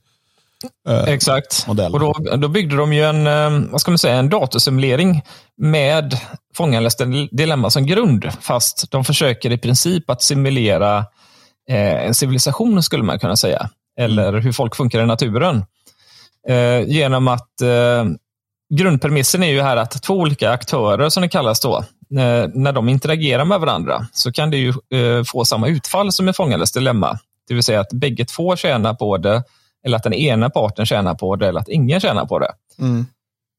Exakt. 1.07 1.67
modell. 1.67 1.93
Och 1.93 1.99
då, 1.99 2.13
då 2.37 2.47
byggde 2.47 2.75
de 2.75 2.93
ju 2.93 3.03
en, 3.03 3.27
eh, 3.27 3.71
vad 3.71 3.81
ska 3.81 3.91
man 3.91 3.97
säga, 3.97 4.15
en 4.15 4.29
datorsimulering 4.29 5.21
med 5.57 6.17
Fångarnas 6.55 6.97
dilemma 7.31 7.69
som 7.69 7.85
grund. 7.85 8.29
Fast 8.41 8.91
de 8.91 9.05
försöker 9.05 9.51
i 9.51 9.57
princip 9.57 10.09
att 10.09 10.21
simulera 10.21 10.97
eh, 11.69 12.05
en 12.05 12.15
civilisation, 12.15 12.83
skulle 12.83 13.03
man 13.03 13.19
kunna 13.19 13.35
säga. 13.35 13.69
Eller 13.99 14.33
hur 14.33 14.51
folk 14.51 14.75
funkar 14.75 15.03
i 15.03 15.05
naturen. 15.05 15.65
Eh, 16.47 16.81
genom 16.87 17.27
att 17.27 17.61
eh, 17.61 18.05
grundpremissen 18.73 19.43
är 19.43 19.51
ju 19.51 19.61
här 19.61 19.77
att 19.77 20.03
två 20.03 20.13
olika 20.13 20.51
aktörer, 20.51 21.09
som 21.09 21.21
det 21.21 21.29
kallas 21.29 21.59
då, 21.59 21.77
eh, 21.77 21.83
när 22.53 22.71
de 22.71 22.89
interagerar 22.89 23.45
med 23.45 23.59
varandra 23.59 24.07
så 24.13 24.31
kan 24.31 24.51
det 24.51 24.57
ju 24.57 24.69
eh, 24.69 25.23
få 25.23 25.45
samma 25.45 25.67
utfall 25.67 26.11
som 26.11 26.29
i 26.29 26.33
Fångarnas 26.33 26.71
dilemma. 26.71 27.19
Det 27.47 27.53
vill 27.53 27.63
säga 27.63 27.79
att 27.79 27.93
bägge 27.93 28.25
två 28.25 28.55
tjänar 28.55 28.93
på 28.93 29.17
det, 29.17 29.43
eller 29.85 29.97
att 29.97 30.03
den 30.03 30.13
ena 30.13 30.49
parten 30.49 30.85
tjänar 30.85 31.15
på 31.15 31.35
det, 31.35 31.47
eller 31.47 31.59
att 31.59 31.69
ingen 31.69 31.99
tjänar 31.99 32.25
på 32.25 32.39
det. 32.39 32.51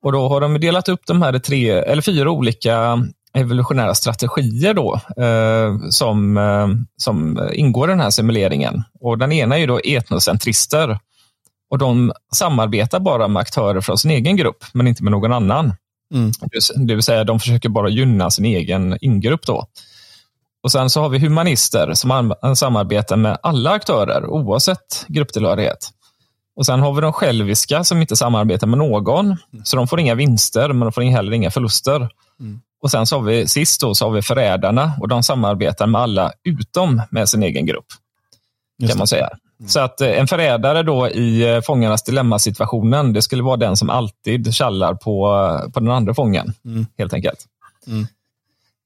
Och 0.05 0.13
då 0.13 0.29
har 0.29 0.41
de 0.41 0.61
delat 0.61 0.89
upp 0.89 1.01
de 1.07 1.23
här 1.23 1.39
tre, 1.39 1.71
eller 1.71 2.03
fyra 2.03 2.31
olika 2.31 2.99
evolutionära 3.35 3.95
strategier 3.95 4.75
då, 4.75 5.01
eh, 5.25 5.89
som, 5.91 6.37
eh, 6.37 6.69
som 6.97 7.49
ingår 7.53 7.89
i 7.89 7.93
den 7.93 8.01
här 8.01 8.11
simuleringen. 8.11 8.83
Och 9.01 9.19
den 9.19 9.33
ena 9.33 9.59
är 9.59 9.67
då 9.67 9.81
etnocentrister. 9.85 10.99
Och 11.71 11.79
de 11.79 12.13
samarbetar 12.35 13.01
bara 13.01 13.29
med 13.29 13.41
aktörer 13.41 13.81
från 13.81 13.99
sin 13.99 14.11
egen 14.11 14.37
grupp, 14.37 14.65
men 14.73 14.87
inte 14.87 15.03
med 15.03 15.11
någon 15.11 15.33
annan. 15.33 15.75
Det- 16.41 16.87
Det 16.87 16.95
vill 16.95 17.03
säga, 17.03 17.25
de 17.25 17.41
försöker 17.41 17.69
bara 17.69 17.89
gynna 17.89 18.31
sin 18.31 18.45
egen 18.45 18.99
ingrupp 19.01 19.47
då. 19.47 19.67
Och 20.63 20.73
sen 20.73 20.91
så 20.91 21.01
har 21.03 21.09
vi 21.09 21.19
humanister 21.19 21.95
som 21.95 22.35
samarbetar 22.57 23.17
med 23.17 23.39
alla 23.43 23.71
aktörer, 23.71 24.27
oavsett 24.27 25.05
grupptillhörighet. 25.09 25.91
Och 26.57 26.67
sen 26.67 26.81
har 26.81 26.93
vi 26.95 27.01
de 27.01 27.13
själviska 27.13 27.85
som 27.85 28.01
inte 28.01 28.17
samarbetar 28.17 28.67
med 28.67 28.79
någon, 28.79 29.37
så 29.65 29.77
de 29.77 29.89
får 29.89 30.01
inga 30.01 30.15
vinster, 30.15 30.69
men 30.69 30.81
de 30.81 30.93
får 30.93 31.03
heller 31.03 31.33
inga 31.33 31.51
förluster. 31.51 32.09
Och 32.83 32.91
sen 32.91 33.07
så 33.07 33.17
har 33.17 33.23
vi 33.23 33.49
sist 33.49 33.81
då, 33.81 33.95
så 33.95 34.05
har 34.07 34.13
vi 34.13 34.23
förrädarna 34.23 34.93
och 35.01 35.09
de 35.09 35.23
samarbetar 35.23 35.87
med 35.87 36.01
alla 36.01 36.33
utom 36.45 37.03
med 37.11 37.29
sin 37.29 37.43
egen 37.43 37.67
grupp. 37.67 37.87
kan 38.89 38.99
man 38.99 39.07
säga. 39.07 39.29
Så 39.67 39.81
att 39.81 40.01
eh, 40.01 40.19
en 40.19 40.27
förrädare 40.27 40.83
då 40.83 41.09
i 41.09 41.55
eh, 41.55 41.61
fångarnas 41.61 42.03
dilemmasituationen, 42.03 43.13
det 43.13 43.23
skulle 43.23 43.43
vara 43.43 43.57
den 43.57 43.77
som 43.77 43.91
alltid 43.91 44.55
kallar 44.55 44.95
på, 44.95 45.25
på 45.75 45.81
den 45.81 45.91
andra 45.91 46.15
fången, 46.15 46.53
helt 46.99 47.15
enkelt. 47.15 47.47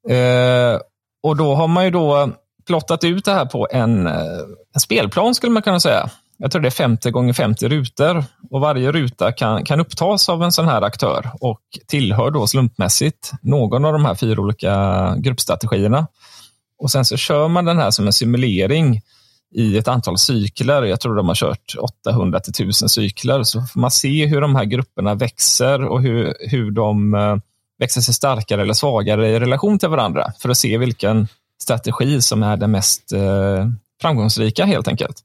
Eh, 0.09 0.81
och 1.23 1.37
då 1.37 1.55
har 1.55 1.69
man 1.69 1.85
ju 1.85 1.91
då 1.91 2.31
plottat 2.67 3.05
ut 3.05 3.25
det 3.25 3.33
här 3.33 3.47
på 3.47 3.69
en, 3.71 4.07
eh, 4.07 4.13
en 4.75 4.81
spelplan, 4.81 5.35
skulle 5.35 5.53
man 5.53 5.63
kunna 5.63 5.81
säga. 5.81 6.11
Jag 6.39 6.53
tror 6.53 6.63
det 6.63 6.69
är 6.69 6.71
50 6.71 7.11
gånger 7.11 7.33
50 7.33 7.69
rutor 7.69 8.25
och 8.51 8.61
varje 8.61 8.93
ruta 8.93 9.33
kan, 9.33 9.65
kan 9.65 9.81
upptas 9.81 10.29
av 10.29 10.43
en 10.43 10.53
sån 10.53 10.69
här 10.69 10.83
aktör 10.83 11.31
och 11.41 11.61
tillhör 11.87 12.31
då 12.31 12.47
slumpmässigt 12.47 13.33
någon 13.43 13.85
av 13.85 13.93
de 13.93 14.05
här 14.05 14.15
fyra 14.15 14.41
olika 14.41 15.15
gruppstrategierna. 15.19 16.07
Och 16.79 16.91
sen 16.91 17.05
så 17.05 17.17
kör 17.17 17.49
man 17.49 17.65
den 17.65 17.79
här 17.79 17.91
som 17.91 18.07
en 18.07 18.13
simulering 18.13 19.01
i 19.55 19.79
ett 19.79 19.89
antal 19.89 20.19
cykler. 20.19 20.83
Jag 20.83 21.01
tror 21.01 21.17
de 21.17 21.29
har 21.29 21.35
kört 21.35 21.75
800 22.07 22.41
till 22.41 22.51
1000 22.51 22.89
cykler. 22.89 23.43
Så 23.43 23.63
får 23.63 23.81
man 23.81 23.91
se 23.91 24.27
hur 24.27 24.41
de 24.41 24.57
här 24.57 24.65
grupperna 24.65 25.15
växer 25.15 25.85
och 25.85 26.03
hur, 26.03 26.35
hur 26.41 26.71
de 26.71 27.15
eh, 27.15 27.37
växer 27.79 28.01
sig 28.01 28.15
starkare 28.15 28.63
eller 28.63 28.75
svagare 28.75 29.29
i 29.29 29.41
relation 29.41 29.79
till 29.79 29.89
varandra 29.89 30.33
för 30.39 30.49
att 30.49 30.59
se 30.59 30.79
vilken 30.79 31.29
strategi 31.63 32.23
som 32.23 32.43
är 32.43 32.57
den 32.57 32.71
mest 32.71 33.13
eh, 33.13 33.67
framgångsrika 34.01 34.65
helt 34.65 34.89
enkelt. 34.89 35.17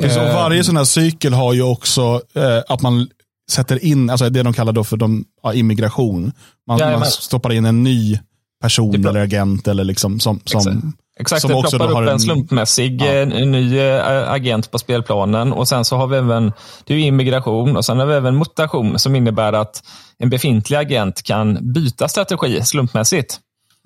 Precis, 0.00 0.16
och 0.16 0.24
varje 0.24 0.64
sån 0.64 0.76
här 0.76 0.84
cykel 0.84 1.34
har 1.34 1.52
ju 1.52 1.62
också 1.62 2.22
eh, 2.34 2.62
att 2.68 2.82
man 2.82 3.08
sätter 3.50 3.84
in, 3.84 4.10
alltså 4.10 4.30
det 4.30 4.42
de 4.42 4.52
kallar 4.52 4.72
då 4.72 4.84
för 4.84 4.96
de, 4.96 5.24
ja, 5.42 5.54
immigration. 5.54 6.32
Man, 6.66 6.78
man 6.78 7.06
stoppar 7.06 7.52
in 7.52 7.64
en 7.64 7.82
ny 7.82 8.18
person 8.62 9.06
eller 9.06 9.20
agent 9.20 9.68
eller 9.68 9.84
liksom 9.84 10.20
som, 10.20 10.40
som, 10.44 10.92
Exakt. 11.20 11.42
Som 11.42 11.50
det 11.50 11.56
också 11.56 11.76
ploppar 11.78 11.92
upp 12.02 12.08
en, 12.08 12.08
en- 12.08 12.20
slumpmässig 12.20 13.02
Ja. 13.02 13.06
eh, 13.06 13.26
ny 13.28 13.78
eh, 13.78 14.30
agent 14.32 14.70
på 14.70 14.78
spelplanen 14.78 15.52
och 15.52 15.68
sen 15.68 15.84
så 15.84 15.96
har 15.96 16.06
vi 16.06 16.16
även 16.16 16.52
det 16.84 16.94
är 16.94 16.98
ju 16.98 17.04
immigration 17.04 17.76
och 17.76 17.84
sen 17.84 17.98
har 17.98 18.06
vi 18.06 18.14
även 18.14 18.38
mutation 18.38 18.98
som 18.98 19.16
innebär 19.16 19.52
att 19.52 19.82
en 20.18 20.30
befintlig 20.30 20.76
agent 20.76 21.22
kan 21.22 21.72
byta 21.72 22.08
strategi 22.08 22.62
slumpmässigt. 22.64 23.38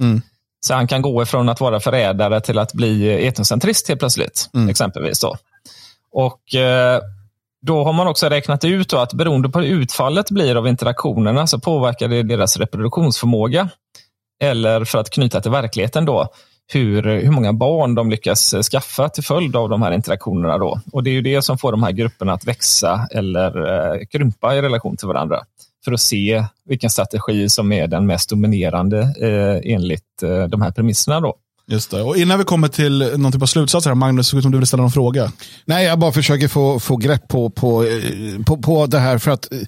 Mm. 0.03 0.23
Så 0.67 0.75
han 0.75 0.87
kan 0.87 1.03
gå 1.03 1.23
ifrån 1.23 1.49
att 1.49 1.61
vara 1.61 1.81
förrädare 1.81 2.41
till 2.41 2.59
att 2.59 2.73
bli 2.73 3.27
etnocentrist 3.27 3.89
helt 3.89 4.01
plötsligt, 4.01 4.51
Mm. 4.55 4.69
exempelvis. 4.69 5.21
Då. 5.21 5.37
Och 6.13 6.55
eh, 6.55 7.01
då 7.63 7.85
har 7.85 7.93
man 7.93 8.07
också 8.07 8.27
räknat 8.29 8.65
ut 8.65 8.93
att 8.93 9.13
beroende 9.13 9.49
på 9.49 9.61
hur 9.61 9.67
utfallet 9.81 10.31
blir 10.31 10.57
av 10.57 10.69
interaktionerna 10.69 11.47
så 11.47 11.61
påverkar 11.61 12.09
det 12.09 12.23
deras 12.23 12.57
reproduktionsförmåga. 12.57 13.69
Eller 14.43 14.85
för 14.85 14.99
att 14.99 15.11
knyta 15.11 15.41
till 15.41 15.51
verkligheten 15.51 16.05
då, 16.05 16.29
hur, 16.73 17.03
hur 17.03 17.31
många 17.31 17.53
barn 17.53 17.95
de 17.95 18.11
lyckas 18.11 18.55
eh, 18.55 18.63
skaffa 18.63 19.09
till 19.09 19.25
följd 19.25 19.57
av 19.57 19.69
de 19.69 19.83
här 19.83 19.93
interaktionerna. 19.93 20.59
Då. 20.59 20.81
Och 20.93 21.05
Det 21.05 21.11
är 21.11 21.13
ju 21.13 21.23
det 21.23 21.43
som 21.43 21.59
får 21.59 21.73
de 21.73 21.83
här 21.83 21.93
grupperna 21.93 22.33
att 22.33 22.45
växa 22.45 23.09
eller 23.11 23.69
eh, 23.69 24.07
krympa 24.07 24.57
i 24.57 24.63
relation 24.63 24.97
till 24.97 25.09
varandra. 25.09 25.41
För 25.85 25.93
att 25.93 26.01
se 26.01 26.45
vilken 26.65 26.91
strategi 26.91 27.49
som 27.49 27.73
är 27.73 27.87
den 27.87 28.07
mest 28.07 28.31
dominerande 28.31 28.99
eh, 29.01 29.73
enligt 29.75 30.23
eh, 30.23 30.45
de 30.45 30.63
här 30.63 30.71
premisserna. 30.71 31.21
Då. 31.21 31.37
Just 31.67 31.91
det. 31.91 32.03
Och 32.03 32.17
innan 32.17 32.39
vi 32.39 32.45
kommer 32.45 32.69
till 32.69 33.13
någon 33.17 33.33
typ 33.33 33.43
av 33.43 33.47
slutsatser, 33.47 33.91
här, 33.91 33.95
Magnus, 33.95 34.29
så 34.29 34.37
ut 34.37 34.43
som 34.43 34.53
du 34.53 34.59
vill 34.59 34.67
ställa 34.67 34.83
någon 34.83 34.91
fråga. 34.91 35.33
Nej, 35.65 35.87
jag 35.87 35.99
bara 35.99 36.13
försöker 36.13 36.49
få, 36.49 36.81
få 36.81 36.97
grepp 36.97 37.29
på, 37.29 37.51
på, 37.51 37.85
eh, 37.85 38.45
på, 38.47 38.57
på 38.57 38.87
det 38.87 38.99
här. 38.99 39.19
för 39.19 39.31
att 39.31 39.53
eh, 39.53 39.59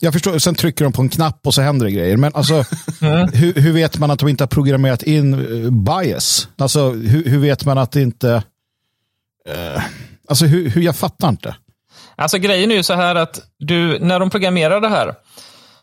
jag 0.00 0.12
förstår, 0.12 0.38
Sen 0.38 0.54
trycker 0.54 0.84
de 0.84 0.92
på 0.92 1.02
en 1.02 1.08
knapp 1.08 1.46
och 1.46 1.54
så 1.54 1.62
händer 1.62 1.86
det 1.86 1.92
grejer. 1.92 2.16
Men 2.16 2.34
alltså, 2.34 2.54
hur, 3.32 3.60
hur 3.60 3.72
vet 3.72 3.98
man 3.98 4.10
att 4.10 4.18
de 4.18 4.28
inte 4.28 4.44
har 4.44 4.48
programmerat 4.48 5.02
in 5.02 5.34
eh, 5.34 5.70
bias? 5.70 6.48
Alltså, 6.58 6.90
hur, 6.90 7.24
hur 7.24 7.38
vet 7.38 7.64
man 7.64 7.78
att 7.78 7.92
det 7.92 8.02
inte... 8.02 8.42
eh, 9.48 9.82
alltså, 10.28 10.46
hur, 10.46 10.70
hur, 10.70 10.82
jag 10.82 10.96
fattar 10.96 11.28
inte. 11.28 11.56
Alltså 12.16 12.38
grejen 12.38 12.70
är 12.70 12.74
ju 12.74 12.82
så 12.82 12.94
här 12.94 13.14
att 13.14 13.40
du, 13.58 13.98
när 13.98 14.20
de 14.20 14.30
programmerar 14.30 14.80
det 14.80 14.88
här 14.88 15.14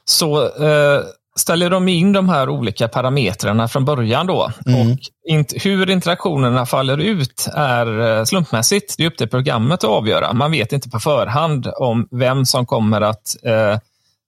så 0.05 0.41
eh, 0.43 1.01
ställer 1.36 1.69
de 1.69 1.88
in 1.88 2.13
de 2.13 2.29
här 2.29 2.50
olika 2.50 2.88
parametrarna 2.88 3.67
från 3.67 3.86
början 3.86 4.27
då. 4.27 4.51
Och 4.65 5.00
int, 5.29 5.53
hur 5.65 5.89
interaktionerna 5.89 6.65
faller 6.65 6.98
ut 6.98 7.48
är 7.55 8.25
slumpmässigt. 8.25 8.98
Det 8.98 9.03
är 9.03 9.07
upp 9.07 9.17
till 9.17 9.29
programmet 9.29 9.84
att 9.84 9.89
avgöra. 9.89 10.34
Man 10.34 10.51
vet 10.51 10.74
inte 10.74 10.89
på 10.89 11.00
förhand 11.00 11.67
om 11.77 12.07
vem 12.12 12.45
som 12.45 12.65
kommer 12.65 13.01
att 13.01 13.36
eh, 13.43 13.77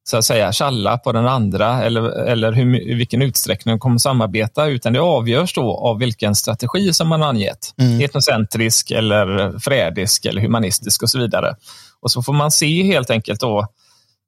så 0.09 0.17
att 0.17 0.25
säga 0.25 0.51
tjalla 0.51 0.97
på 0.97 1.11
den 1.11 1.27
andra 1.27 1.83
eller, 1.83 2.01
eller 2.09 2.51
hur, 2.51 2.91
i 2.91 2.93
vilken 2.93 3.21
utsträckning 3.21 3.73
de 3.75 3.79
kommer 3.79 3.97
samarbeta, 3.97 4.65
utan 4.65 4.93
det 4.93 4.99
avgörs 4.99 5.53
då 5.53 5.77
av 5.77 5.99
vilken 5.99 6.35
strategi 6.35 6.93
som 6.93 7.07
man 7.07 7.21
har 7.21 7.29
angett. 7.29 7.73
Etnocentrisk 8.01 8.91
eller 8.91 9.59
frädisk 9.59 10.25
eller 10.25 10.41
humanistisk 10.41 11.03
och 11.03 11.09
så 11.09 11.19
vidare. 11.19 11.55
Och 12.01 12.11
så 12.11 12.23
får 12.23 12.33
man 12.33 12.51
se 12.51 12.83
helt 12.83 13.09
enkelt 13.09 13.39
då 13.39 13.59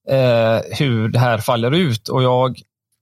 eh, 0.09 0.77
hur 0.79 1.09
det 1.09 1.19
här 1.19 1.37
faller 1.37 1.71
ut. 1.71 2.07
Och 2.07 2.23
jag, 2.23 2.59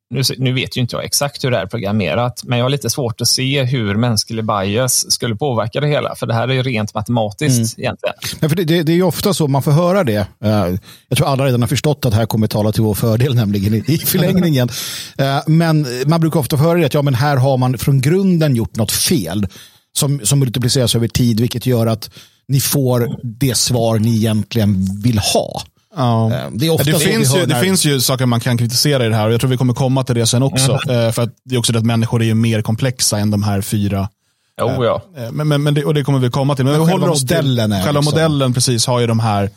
nu, 0.09 0.21
nu 0.37 0.53
vet 0.53 0.77
ju 0.77 0.81
inte 0.81 0.95
jag 0.95 1.05
exakt 1.05 1.43
hur 1.43 1.51
det 1.51 1.57
är 1.57 1.65
programmerat, 1.65 2.41
men 2.43 2.57
jag 2.57 2.65
har 2.65 2.69
lite 2.69 2.89
svårt 2.89 3.21
att 3.21 3.27
se 3.27 3.63
hur 3.63 3.95
mänsklig 3.95 4.45
bias 4.45 5.11
skulle 5.11 5.35
påverka 5.35 5.79
det 5.81 5.87
hela, 5.87 6.15
för 6.15 6.27
det 6.27 6.33
här 6.33 6.47
är 6.47 6.53
ju 6.53 6.63
rent 6.63 6.93
matematiskt 6.93 7.79
egentligen. 7.79 8.15
Men 8.39 8.49
för 8.49 8.55
det, 8.57 8.63
det, 8.63 8.83
det 8.83 8.91
är 8.91 8.95
ju 8.95 9.03
ofta 9.03 9.33
så 9.33 9.47
man 9.47 9.63
får 9.63 9.71
höra 9.71 10.03
det. 10.03 10.27
Eh, 10.43 10.67
Jag 11.09 11.17
tror 11.17 11.27
alla 11.27 11.45
redan 11.45 11.61
har 11.61 11.67
förstått 11.67 12.05
att 12.05 12.11
det 12.11 12.17
här 12.17 12.25
kommer 12.25 12.47
tala 12.47 12.71
till 12.71 12.83
vår 12.83 12.93
fördel, 12.93 13.35
nämligen 13.35 13.73
i, 13.73 13.83
i 13.87 13.97
förlängningen. 13.97 14.69
Eh, 15.17 15.39
Men 15.47 15.87
man 16.07 16.21
brukar 16.21 16.39
ofta 16.39 16.57
få 16.57 16.63
höra 16.63 16.79
det 16.79 16.85
att 16.85 16.93
ja, 16.93 17.01
men 17.01 17.13
här 17.13 17.37
har 17.37 17.57
man 17.57 17.77
från 17.77 18.01
grunden 18.01 18.55
gjort 18.55 18.75
något 18.75 18.91
fel 18.91 19.47
som, 19.97 20.19
som 20.23 20.39
multipliceras 20.39 20.95
över 20.95 21.07
tid, 21.07 21.39
vilket 21.39 21.65
gör 21.65 21.87
att 21.87 22.09
ni 22.47 22.59
får 22.59 23.17
det 23.23 23.57
svar 23.57 23.99
ni 23.99 24.15
egentligen 24.17 25.01
vill 25.03 25.19
ha. 25.19 25.61
Ja. 25.97 26.31
Eh, 26.33 26.39
Det 26.51 26.65
är 26.65 26.69
ofta 26.69 26.83
det, 26.83 26.91
vi 26.91 26.99
finns 26.99 27.35
ju, 27.35 27.39
det 27.45 27.53
när- 27.53 27.61
finns 27.61 27.85
ju 27.85 28.01
saker 28.01 28.25
man 28.25 28.39
kan 28.39 28.57
kritisera 28.57 29.05
i 29.05 29.09
det 29.09 29.15
här 29.15 29.27
och 29.27 29.33
jag 29.33 29.39
tror 29.41 29.49
vi 29.49 29.57
kommer 29.57 29.73
komma 29.73 30.03
till 30.03 30.15
det 30.15 30.25
sen 30.27 30.43
också. 30.43 30.71
Eh, 30.71 31.11
För 31.11 31.21
att 31.21 31.29
det 31.45 31.55
är 31.55 31.59
också 31.59 31.73
det 31.73 31.79
att 31.79 31.85
människor 31.85 32.21
är 32.21 32.25
ju 32.25 32.33
mer 32.33 32.61
komplexa 32.61 33.17
än 33.19 33.31
de 33.31 33.43
här 33.43 33.61
fyra. 33.61 34.09
Jo, 34.61 34.83
ja. 34.83 35.01
Men, 35.31 35.47
men, 35.47 35.63
men 35.63 35.73
det, 35.73 35.85
och 35.85 35.93
det 35.93 36.03
kommer 36.03 36.19
vi 36.19 36.29
komma 36.29 36.55
till. 36.55 36.65
Men, 36.65 36.73
vi 36.73 36.79
själva 36.79 36.91
håller 36.91 37.09
oss 37.09 37.21
modellen 37.23 37.69
till, 37.69 37.79
är 37.79 37.83
Själva 37.85 37.99
liksom- 38.01 38.13
modellen 38.15 38.53
precis 38.53 38.87
har 38.87 38.99
ju 38.99 39.07
de 39.07 39.19
här, 39.19 39.49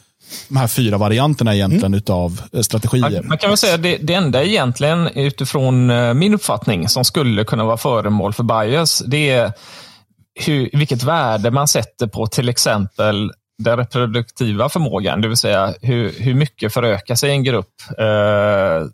de 0.49 0.57
här 0.57 0.67
fyra 0.67 0.99
varianterna 0.99 1.55
egentligen 1.55 1.95
utav 1.95 2.41
eh, 2.53 2.61
strategier. 2.61 3.11
Man, 3.11 3.29
man 3.29 3.39
kan 3.39 3.51
väl 3.51 3.57
säga 3.57 3.75
att 3.75 3.83
det, 3.83 3.97
det 4.03 4.15
enda 4.15 4.43
egentligen 4.45 5.07
utifrån 5.09 5.91
eh, 5.91 6.15
min 6.15 6.35
uppfattning 6.35 6.89
som 6.89 7.05
skulle 7.05 7.45
kunna 7.45 7.65
vara 7.65 7.77
föremål 7.77 8.33
för 8.33 8.43
bias, 8.43 9.03
det 9.07 9.31
är 9.31 9.53
hur, 10.47 10.71
vilket 10.73 11.03
värde 11.03 11.51
man 11.51 11.69
sätter 11.69 12.07
på 12.07 12.27
till 12.27 12.49
exempel 12.49 13.31
den 13.63 13.77
reproduktiva 13.77 14.69
förmågan, 14.69 15.21
det 15.21 15.29
vill 15.29 15.37
säga 15.37 15.75
hur, 15.83 16.13
hur 16.19 16.35
mycket 16.35 16.75
förökar 16.75 17.15
sig 17.15 17.31
en 17.31 17.45
grupp 17.45 17.75
eh, 17.99 18.87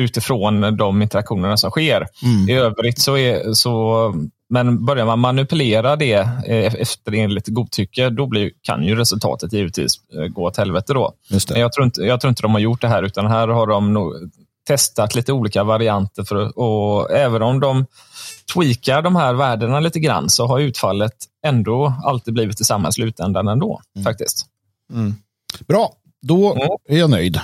utifrån 0.00 0.76
de 0.76 1.02
interaktionerna 1.02 1.56
som 1.56 1.70
sker. 1.70 2.06
I 2.48 2.52
övrigt 2.52 2.98
så 2.98 3.16
är 3.16 3.52
så 3.52 4.14
men 4.50 4.84
börjar 4.84 5.06
man 5.06 5.18
manipulera 5.18 5.96
det 5.96 6.14
eh, 6.46 6.74
efter 6.74 7.14
enligt 7.14 7.48
godtycke, 7.48 8.10
då 8.10 8.26
blir, 8.26 8.50
kan 8.62 8.84
ju 8.84 8.96
resultatet 8.96 9.52
givetvis 9.52 9.92
eh, 10.14 10.26
gå 10.26 10.44
åt 10.44 10.56
helvete 10.56 10.92
då. 10.92 11.12
Men 11.30 11.60
jag 11.60 11.72
tror, 11.72 11.84
inte, 11.84 12.02
jag 12.02 12.20
tror 12.20 12.28
inte 12.28 12.42
de 12.42 12.52
har 12.52 12.60
gjort 12.60 12.80
det 12.80 12.88
här, 12.88 13.02
utan 13.02 13.26
här 13.26 13.48
har 13.48 13.66
de 13.66 13.92
nog 13.92 14.30
testat 14.70 15.14
lite 15.14 15.32
olika 15.32 15.64
varianter. 15.64 16.24
För, 16.24 16.58
och 16.58 17.10
även 17.10 17.42
om 17.42 17.60
de 17.60 17.86
tweakar 18.54 19.02
de 19.02 19.16
här 19.16 19.34
värdena 19.34 19.80
lite 19.80 20.00
grann, 20.00 20.30
så 20.30 20.46
har 20.46 20.60
utfallet 20.60 21.12
ändå 21.46 21.94
alltid 22.04 22.34
blivit 22.34 22.58
detsamma 22.58 22.88
i 22.88 22.92
slutändan 22.92 23.48
ändå. 23.48 23.80
Faktiskt. 24.04 24.46
Bra, 25.68 25.92
då 26.22 26.56
Ja. 26.58 26.78
är 26.88 26.98
jag 26.98 27.10
nöjd. 27.10 27.40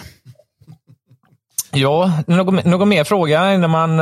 Ja, 1.73 2.13
någon, 2.27 2.55
någon 2.55 2.89
mer 2.89 3.05
fråga 3.05 3.55
innan 3.55 3.71
man... 3.71 3.99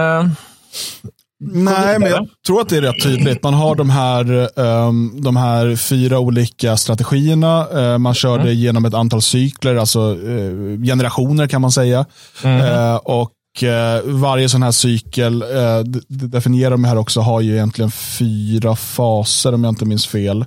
Nej, 1.52 1.98
men 1.98 2.10
jag 2.10 2.28
tror 2.46 2.60
att 2.60 2.68
det 2.68 2.76
är 2.76 2.80
rätt 2.82 3.02
tydligt. 3.02 3.42
Man 3.42 3.54
har 3.54 3.74
de 3.74 3.90
här, 3.90 4.50
ehm, 4.60 5.12
de 5.22 5.36
här 5.36 5.76
fyra 5.76 6.18
olika 6.18 6.76
strategierna. 6.76 7.66
Eh, 7.74 7.98
man 7.98 8.14
kör 8.14 8.38
det 8.38 8.52
genom 8.54 8.84
ett 8.84 8.94
antal 8.94 9.22
cykler, 9.22 9.76
alltså 9.76 10.00
eh, 10.12 10.80
generationer 10.86 11.46
kan 11.46 11.60
man 11.60 11.72
säga. 11.72 12.04
Eh, 12.44 12.96
och 12.96 13.62
eh, 13.62 14.00
varje 14.04 14.48
sån 14.48 14.62
här 14.62 14.70
cykel, 14.72 15.42
eh, 15.42 15.78
d- 15.78 16.00
d- 16.08 16.26
definierar 16.26 16.70
de 16.70 16.84
här 16.84 16.96
också, 16.98 17.20
har 17.20 17.40
ju 17.40 17.52
egentligen 17.54 17.90
fyra 17.90 18.76
faser 18.76 19.54
om 19.54 19.64
jag 19.64 19.70
inte 19.70 19.84
minns 19.84 20.06
fel. 20.06 20.44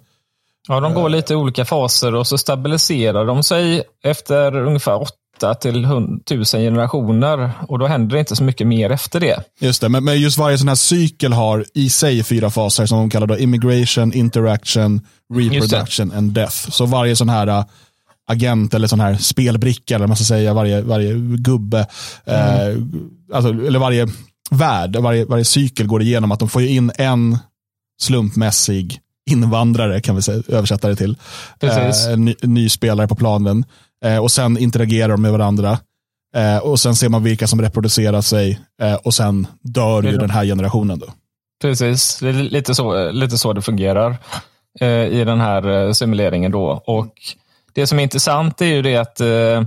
Ja, 0.68 0.80
de 0.80 0.94
går 0.94 1.10
lite 1.10 1.36
olika 1.36 1.66
faser 1.66 2.16
och 2.16 2.27
så 2.27 2.38
stabiliserar 2.38 3.25
de 3.25 3.44
sig 3.44 3.84
efter 4.04 4.56
ungefär 4.66 5.01
8 5.38 5.56
till 5.56 5.86
1000 5.86 6.62
generationer. 6.62 7.51
Och 7.67 7.79
då 7.79 7.88
händer 7.88 8.15
det 8.15 8.20
inte 8.20 8.36
så 8.36 8.44
mycket 8.44 8.67
mer 8.67 8.89
efter 8.89 9.20
det. 9.20 9.44
Just 9.60 9.82
det, 9.82 9.89
men, 9.89 10.03
men 10.03 10.22
just 10.22 10.38
varje 10.38 10.58
sån 10.58 10.67
här 10.67 10.75
cykel 10.75 11.34
har 11.34 11.65
i 11.74 11.89
sig 11.89 12.24
fyra 12.24 12.50
faser 12.50 12.86
som 12.86 12.98
de 12.98 13.10
kallar 13.10 13.27
då 13.27 13.38
immigration, 13.38 14.13
interaction, 14.13 15.01
reproduction 15.34 16.12
and 16.12 16.32
death. 16.32 16.72
Så 16.72 16.86
varje 16.86 17.15
sån 17.15 17.29
här 17.29 17.48
äh, 17.48 17.65
agent 18.27 18.74
eller 18.74 18.88
sån 18.88 19.00
här 19.00 19.15
spelbricka, 19.15 19.96
eller 19.96 20.03
vad 20.03 20.10
man 20.10 20.15
ska 20.15 20.25
säga, 20.25 20.53
varje, 20.53 20.82
varje 20.82 21.13
gubbe, 21.38 21.88
eh, 22.25 22.67
alltså, 23.34 23.50
eller 23.50 23.79
varje 23.79 24.08
värld, 24.51 24.96
varje, 24.96 25.25
varje 25.25 25.46
cykel 25.46 25.88
går 25.88 26.01
igenom 26.01 26.32
att 26.32 26.39
de 26.39 26.50
får 26.50 26.62
in 26.62 26.91
en 26.96 27.38
slumpmässig 28.01 29.01
invandrare 29.27 30.01
kan 30.01 30.15
vi 30.15 30.22
säga, 30.22 30.44
översätta 30.48 30.88
det 30.88 30.96
till. 30.96 31.17
Eh, 31.60 32.17
ny, 32.17 32.36
ny 32.41 32.70
spelare 32.70 33.08
på 33.08 33.15
planen. 33.15 33.65
Eh, 34.06 34.18
och 34.18 34.32
sen 34.32 34.58
interagerar 34.58 35.10
de 35.10 35.22
med 35.22 35.32
varandra. 35.32 35.80
Eh, 36.36 36.58
och 36.58 36.80
sen 36.80 36.96
ser 36.96 37.10
man 37.10 37.24
vilka 37.24 37.48
som 37.48 37.62
reproducerar 37.62 38.22
sig. 38.22 38.60
Eh, 38.82 38.94
och 38.94 39.13
sen 39.13 39.48
dör 39.62 40.04
ju 40.04 40.18
den 40.18 40.30
här 40.30 40.46
generationen. 40.46 41.00
Då. 41.00 41.06
Precis, 41.62 42.20
det 42.20 42.30
är 42.30 42.34
lite 42.34 42.75
så, 42.75 43.12
lite 43.12 43.38
så 43.38 43.54
det 43.54 43.62
fungerar 43.62 44.18
eh, 44.80 45.08
i 45.08 45.24
den 45.25 45.39
här 45.39 45.68
eh, 45.68 45.92
simuleringen. 45.92 46.51
Då. 46.51 46.84
Och 46.88 47.13
det 47.74 47.88
som 47.88 48.00
är 48.00 48.04
intressant 48.04 48.62
är 48.62 48.66
ju 48.66 48.82
det 48.82 48.98
att 48.98 49.20
eh, 49.20 49.63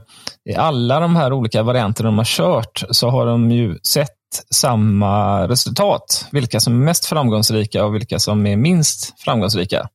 i 0.51 0.55
alla 0.57 1.01
de 1.01 1.17
här 1.17 1.33
olika 1.33 1.63
varianterna 1.63 2.09
de 2.09 2.19
har 2.19 2.25
kört 2.25 2.85
så 2.91 3.11
har 3.11 3.27
de 3.27 3.51
ju 3.51 3.79
sett 3.83 4.11
samma 4.51 5.49
resultat. 5.49 6.27
Vilka 6.33 6.61
som 6.61 6.83
är 6.83 6.85
mest 6.85 7.07
framgångsrika 7.07 7.85
och 7.85 7.95
vilka 7.95 8.19
som 8.19 8.47
är 8.47 8.57
minst 8.57 9.21
framgångsrika. 9.21 9.89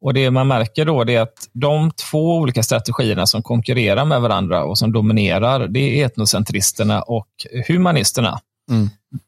Och 0.00 0.14
Det 0.14 0.30
man 0.30 0.48
märker 0.48 0.84
då 0.84 1.10
är 1.10 1.20
att 1.20 1.48
de 1.52 1.90
två 1.90 2.36
olika 2.36 2.62
strategierna 2.62 3.26
som 3.26 3.42
konkurrerar 3.42 4.04
med 4.04 4.20
varandra 4.20 4.64
och 4.64 4.78
som 4.78 4.92
dominerar, 4.92 5.68
det 5.68 6.00
är 6.00 6.06
etnocentristerna 6.06 7.02
och 7.02 7.28
humanisterna. 7.68 8.40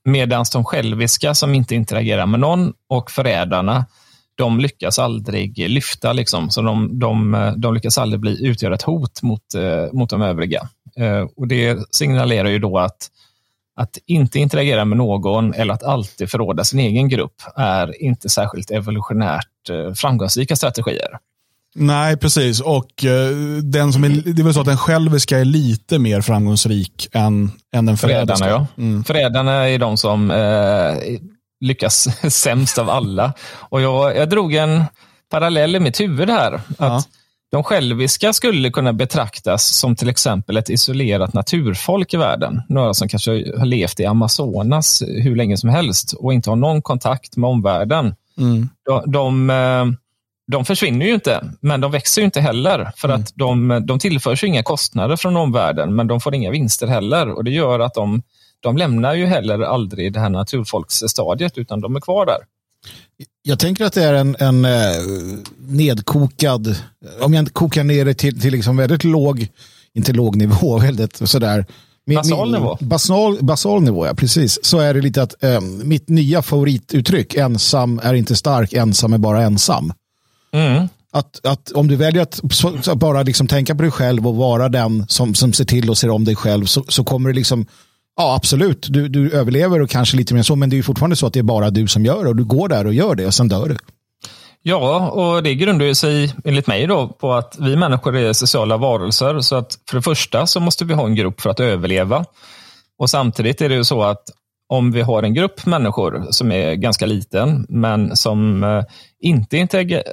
Medan 0.04 0.44
de 0.52 0.64
själviska 0.64 1.34
som 1.34 1.54
inte 1.54 1.74
interagerar 1.74 2.26
med 2.26 2.40
någon 2.40 2.72
och 2.88 3.10
förrädarna, 3.10 3.86
de 4.34 4.60
lyckas 4.60 4.98
aldrig 4.98 5.58
lyfta. 5.70 6.12
Liksom. 6.12 6.50
Så 6.50 6.62
de, 6.62 6.98
de, 6.98 7.52
de 7.56 7.74
lyckas 7.74 7.98
aldrig 7.98 8.20
bli, 8.20 8.46
utgöra 8.46 8.74
ett 8.74 8.82
hot 8.82 9.22
mot, 9.22 9.54
eh, 9.54 9.92
mot 9.92 10.10
de 10.10 10.22
övriga. 10.22 10.68
Eh, 10.96 11.26
och 11.36 11.48
Det 11.48 11.78
signalerar 11.90 12.48
ju 12.48 12.58
då 12.58 12.78
att 12.78 13.08
att 13.74 13.98
inte 14.06 14.38
interagera 14.38 14.84
med 14.84 14.98
någon 14.98 15.54
eller 15.54 15.74
att 15.74 15.82
alltid 15.82 16.30
förråda 16.30 16.64
sin 16.64 16.78
egen 16.78 17.08
grupp 17.08 17.42
är 17.56 18.02
inte 18.02 18.28
särskilt 18.28 18.70
evolutionärt 18.70 19.48
framgångsrika 19.94 20.56
strategier. 20.56 21.18
Nej, 21.74 22.16
precis. 22.16 22.60
Och 22.60 23.04
eh, 23.04 23.30
den 23.62 23.92
som 23.92 24.04
är, 24.04 24.08
det 24.08 24.42
är 24.42 24.44
väl 24.44 24.54
så 24.54 24.60
att 24.60 24.66
den 24.66 24.76
själviska 24.76 25.38
är 25.38 25.44
lite 25.44 25.98
mer 25.98 26.20
framgångsrik 26.20 27.08
än, 27.12 27.50
än 27.74 27.86
den 27.86 27.96
Förrädarna, 27.96 28.48
ja. 28.48 28.66
Förrädarna 29.06 29.68
är 29.68 29.78
de 29.78 29.96
som 29.96 30.30
eh, 30.30 31.18
lyckas 31.60 32.08
sämst 32.34 32.78
av 32.78 32.90
alla. 32.90 33.32
Och 33.52 33.80
jag, 33.80 34.16
jag 34.16 34.30
drog 34.30 34.54
en 34.54 34.84
parallell 35.30 35.76
i 35.76 35.80
mitt 35.80 36.00
huvud 36.00 36.30
här. 36.30 36.52
Att 36.52 36.62
Ja. 36.78 37.02
De 37.52 37.62
själviska 37.62 38.32
skulle 38.32 38.70
kunna 38.70 38.92
betraktas 38.92 39.64
som 39.64 39.96
till 39.96 40.08
exempel 40.08 40.56
ett 40.56 40.70
isolerat 40.70 41.34
naturfolk 41.34 42.14
i 42.14 42.16
världen. 42.16 42.62
Några 42.68 42.94
som 42.94 43.08
kanske 43.08 43.30
har 43.58 43.64
levt 43.64 44.00
i 44.00 44.06
Amazonas 44.06 45.02
hur 45.02 45.36
länge 45.36 45.56
som 45.56 45.70
helst 45.70 46.12
och 46.12 46.32
inte 46.32 46.50
har 46.50 46.56
någon 46.56 46.82
kontakt 46.82 47.36
med 47.36 47.50
omvärlden. 47.50 48.14
Mm. 48.38 48.68
De, 48.84 49.12
de, 49.12 49.50
eh, 49.50 49.84
de 50.46 50.64
försvinner 50.64 51.06
ju 51.06 51.14
inte, 51.14 51.52
men 51.60 51.80
de 51.80 51.90
växer 51.92 52.22
ju 52.22 52.24
inte 52.24 52.40
heller. 52.40 52.92
För 52.96 53.08
att 53.08 53.32
de, 53.34 53.82
de 53.86 53.98
tillförs 53.98 54.44
inga 54.44 54.62
kostnader 54.62 55.16
från 55.16 55.36
omvärlden, 55.36 55.94
men 55.96 56.06
de 56.06 56.20
får 56.20 56.34
inga 56.34 56.50
vinster 56.50 56.86
heller. 56.86 57.28
Och 57.28 57.44
Det 57.44 57.50
gör 57.50 57.80
att 57.80 57.94
de, 57.94 58.22
de 58.60 58.76
lämnar 58.76 59.14
ju 59.14 59.26
heller 59.26 59.60
aldrig 59.60 60.12
det 60.12 60.20
här 60.20 60.30
naturfolksstadiet, 60.30 61.58
utan 61.58 61.80
de 61.80 61.96
är 61.96 62.00
kvar 62.00 62.26
där. 62.26 62.38
Jag 63.42 63.58
tänker 63.58 63.84
att 63.84 63.92
det 63.92 64.04
är 64.04 64.14
en, 64.14 64.36
en 64.38 64.64
eh, 64.64 64.70
nedkokad, 65.58 66.76
om 67.20 67.34
jag 67.34 67.52
kokar 67.52 67.84
ner 67.84 68.04
det 68.04 68.14
till, 68.14 68.40
till 68.40 68.52
liksom 68.52 68.76
väldigt 68.76 69.04
låg, 69.04 69.48
inte 69.94 70.12
låg 70.12 70.36
nivå, 70.36 70.78
väldigt 70.82 71.28
sådär. 71.28 71.66
Min- 72.06 72.16
Basal 72.16 72.50
min- 72.50 72.60
nivå. 72.60 72.78
Basal, 72.80 73.38
basal 73.40 73.82
nivå, 73.82 74.06
ja 74.06 74.14
precis. 74.14 74.58
Så 74.62 74.78
är 74.78 74.94
det 74.94 75.00
lite 75.00 75.22
att 75.22 75.44
eh, 75.44 75.60
mitt 75.60 76.08
nya 76.08 76.42
favorituttryck, 76.42 77.34
ensam 77.34 78.00
är 78.02 78.14
inte 78.14 78.36
stark, 78.36 78.72
ensam 78.72 79.12
är 79.12 79.18
bara 79.18 79.42
ensam. 79.42 79.92
Mm. 80.52 80.88
Att, 81.12 81.46
att 81.46 81.72
om 81.72 81.88
du 81.88 81.96
väljer 81.96 82.22
att 82.22 82.40
så, 82.50 82.72
så 82.82 82.94
bara 82.94 83.22
liksom 83.22 83.46
tänka 83.46 83.74
på 83.74 83.82
dig 83.82 83.90
själv 83.90 84.26
och 84.28 84.36
vara 84.36 84.68
den 84.68 85.04
som, 85.08 85.34
som 85.34 85.52
ser 85.52 85.64
till 85.64 85.90
och 85.90 85.98
ser 85.98 86.10
om 86.10 86.24
dig 86.24 86.36
själv 86.36 86.64
så, 86.64 86.84
så 86.88 87.04
kommer 87.04 87.30
det 87.30 87.36
liksom, 87.36 87.66
ja 88.16 88.34
absolut, 88.34 88.86
du, 88.90 89.08
du 89.08 89.30
överlever 89.30 89.80
och 89.82 89.90
kanske 89.90 90.16
lite 90.16 90.34
mer 90.34 90.42
så, 90.42 90.56
men 90.56 90.70
det 90.70 90.74
är 90.74 90.76
ju 90.76 90.82
fortfarande 90.82 91.16
så 91.16 91.26
att 91.26 91.32
det 91.32 91.38
är 91.38 91.42
bara 91.42 91.70
du 91.70 91.88
som 91.88 92.04
gör 92.04 92.22
det 92.24 92.28
och 92.28 92.36
du 92.36 92.44
går 92.44 92.68
där 92.68 92.86
och 92.86 92.94
gör 92.94 93.14
det 93.14 93.26
och 93.26 93.34
sen 93.34 93.48
dör 93.48 93.68
du. 93.68 93.76
Ja, 94.62 95.10
och 95.10 95.42
det 95.42 95.54
grundar 95.54 95.86
ju 95.86 95.94
sig 95.94 96.34
enligt 96.44 96.66
mig 96.66 96.86
då 96.86 97.08
på 97.08 97.32
att 97.32 97.56
vi 97.60 97.76
människor 97.76 98.16
är 98.16 98.32
sociala 98.32 98.76
varelser. 98.76 99.40
Så 99.40 99.56
att 99.56 99.78
för 99.90 99.96
det 99.96 100.02
första 100.02 100.46
så 100.46 100.60
måste 100.60 100.84
vi 100.84 100.94
ha 100.94 101.06
en 101.06 101.14
grupp 101.14 101.40
för 101.40 101.50
att 101.50 101.60
överleva. 101.60 102.24
Och 102.98 103.10
samtidigt 103.10 103.60
är 103.60 103.68
det 103.68 103.74
ju 103.74 103.84
så 103.84 104.02
att 104.02 104.22
om 104.68 104.92
vi 104.92 105.02
har 105.02 105.22
en 105.22 105.34
grupp 105.34 105.66
människor 105.66 106.26
som 106.30 106.52
är 106.52 106.74
ganska 106.74 107.06
liten, 107.06 107.66
men 107.68 108.16
som 108.16 108.64
eh, 108.64 108.84
inte 109.20 109.58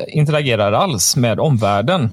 interagerar 0.08 0.72
alls 0.72 1.16
med 1.16 1.40
omvärlden, 1.40 2.12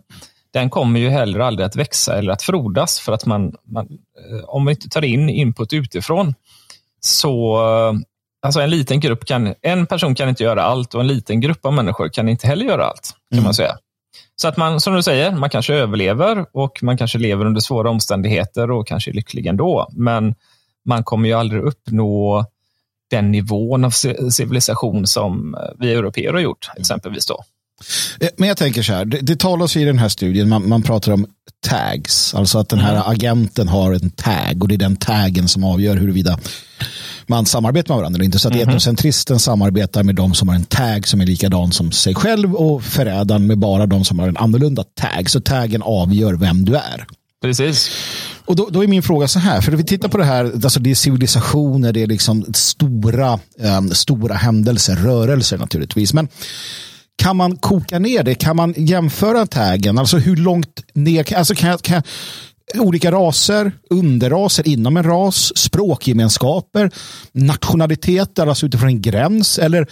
den 0.53 0.71
kommer 0.71 1.01
ju 1.01 1.09
heller 1.09 1.41
aldrig 1.41 1.67
att 1.67 1.77
växa 1.77 2.19
eller 2.19 2.33
att 2.33 2.43
frodas. 2.43 3.01
För 3.01 3.13
att 3.13 3.27
man, 3.27 3.53
man 3.65 3.87
eh, 3.87 4.45
om 4.45 4.67
vi 4.67 4.73
inte 4.73 4.89
tar 4.89 5.05
in 5.05 5.31
input 5.31 5.73
utifrån, 5.73 6.35
så 7.01 7.57
eh, 7.57 7.93
Alltså 8.43 8.61
en 8.61 8.71
liten 8.71 9.01
grupp 9.01 9.25
kan, 9.25 9.55
en 9.63 9.87
person 9.87 10.15
kan 10.15 10.29
inte 10.29 10.43
göra 10.45 10.63
allt 10.63 10.95
och 10.95 11.01
en 11.01 11.07
liten 11.07 11.41
grupp 11.41 11.67
av 11.67 11.73
människor 11.73 12.09
kan 12.09 12.29
inte 12.29 12.47
heller 12.47 12.65
göra 12.65 12.85
allt. 12.85 13.11
kan 13.35 13.43
man 13.45 13.55
säga. 13.55 13.77
Så 14.37 14.49
att 14.49 14.57
man, 14.57 14.81
som 14.81 14.95
du 14.95 15.03
säger, 15.03 15.33
man 15.33 15.51
kanske 15.51 15.75
överlever 15.75 16.47
och 16.53 16.83
man 16.83 16.99
kanske 16.99 17.19
lever 17.19 17.45
under 17.45 17.61
svåra 17.61 17.91
omständigheter 17.91 18.71
och 18.71 18.87
kanske 18.87 19.11
är 19.11 19.13
lycklig 19.15 19.47
ändå. 19.47 19.89
Men 19.93 20.35
man 20.87 21.05
kommer 21.05 21.29
ju 21.29 21.35
aldrig 21.35 21.63
uppnå 21.63 22.45
den 23.11 23.31
nivån 23.33 23.85
av 23.85 23.91
ci- 23.91 24.31
civilisation 24.31 25.07
som 25.07 25.57
vi 25.79 25.93
europeer 25.93 26.33
har 26.33 26.41
gjort, 26.41 26.71
exempelvis. 26.77 27.27
då. 27.27 27.45
Eh, 28.21 28.29
Men 28.37 28.49
jag 28.49 28.57
tänker 28.57 28.83
så 28.83 28.93
här, 28.93 29.05
det, 29.05 29.19
det 29.19 29.39
talas 29.41 29.77
i 29.77 29.85
den 29.85 29.99
här 29.99 30.09
studien, 30.09 30.49
man, 30.49 30.69
man 30.69 30.83
pratar 30.83 31.13
om 31.13 31.27
tags, 31.69 32.35
alltså 32.35 32.59
att 32.59 32.69
den 32.69 32.79
här 32.79 33.11
agenten 33.11 33.69
har 33.69 33.93
en 33.93 34.11
tag 34.11 34.63
och 34.63 34.69
det 34.69 34.75
är 34.75 34.79
den 34.79 34.97
taggen 34.97 35.49
som 35.49 35.65
avgör 35.65 35.97
huruvida 35.97 36.39
man 37.29 37.47
samarbetar 37.47 37.95
med 37.95 37.99
varandra 38.01 38.25
inte. 38.25 38.39
Så 38.39 38.49
att 38.49 38.57
etnocentristen 38.57 39.39
samarbetar 39.39 40.03
med 40.03 40.15
de 40.15 40.35
som 40.35 40.49
har 40.49 40.55
en 40.55 40.65
tag 40.65 41.09
som 41.09 41.21
är 41.21 41.27
likadan 41.27 41.73
som 41.73 41.93
sig 41.93 42.15
själv 42.15 42.55
och 42.55 42.83
förrädaren 42.83 43.47
med 43.47 43.59
bara 43.59 43.87
de 43.87 44.05
som 44.05 44.19
har 44.19 44.29
en 44.29 44.37
annorlunda 44.37 44.85
tag. 44.85 45.31
Så 45.31 45.41
taggen 45.41 45.83
avgör 45.83 46.35
vem 46.35 46.65
du 46.65 46.75
är. 46.77 47.07
Precis. 47.43 47.91
Och 48.45 48.57
då, 48.57 48.69
då 48.71 48.83
är 48.85 48.87
min 48.89 49.03
fråga 49.03 49.29
så 49.29 49.39
här, 49.39 49.61
för 49.61 49.73
vi 49.73 49.85
tittar 49.85 50.09
på 50.09 50.19
det 50.19 50.25
här, 50.25 50.45
alltså 50.65 50.81
det 50.81 50.91
är 50.91 50.95
civilisationer, 50.95 51.93
det 51.93 52.03
är 52.03 52.07
liksom 52.07 52.45
stora, 52.55 53.39
um, 53.79 53.91
stora 53.91 54.35
händelser, 54.35 54.97
rörelser 54.97 55.59
naturligtvis. 55.59 56.13
Men 56.15 56.29
kan 57.23 57.37
man 57.37 57.57
koka 57.57 57.99
ner 57.99 58.23
det? 58.23 58.35
Kan 58.35 58.57
man 58.57 58.75
jämföra 58.77 59.47
taggen? 59.47 59.99
Alltså 59.99 60.19
hur 60.19 60.37
långt 60.37 60.81
ner? 60.95 61.35
Alltså 61.37 61.55
kan, 61.55 61.71
jag- 61.71 61.83
kan, 61.83 61.95
jag- 61.95 62.05
olika 62.75 63.13
raser, 63.13 63.73
underraser 63.91 64.69
inom 64.69 64.97
en 64.97 65.05
ras, 65.05 65.53
språkgemenskaper, 65.57 66.91
nationaliteter, 67.33 68.47
alltså 68.47 68.67
utifrån 68.67 68.89
en 68.89 69.03
gräns. 69.03 69.59
Eller 69.59 69.87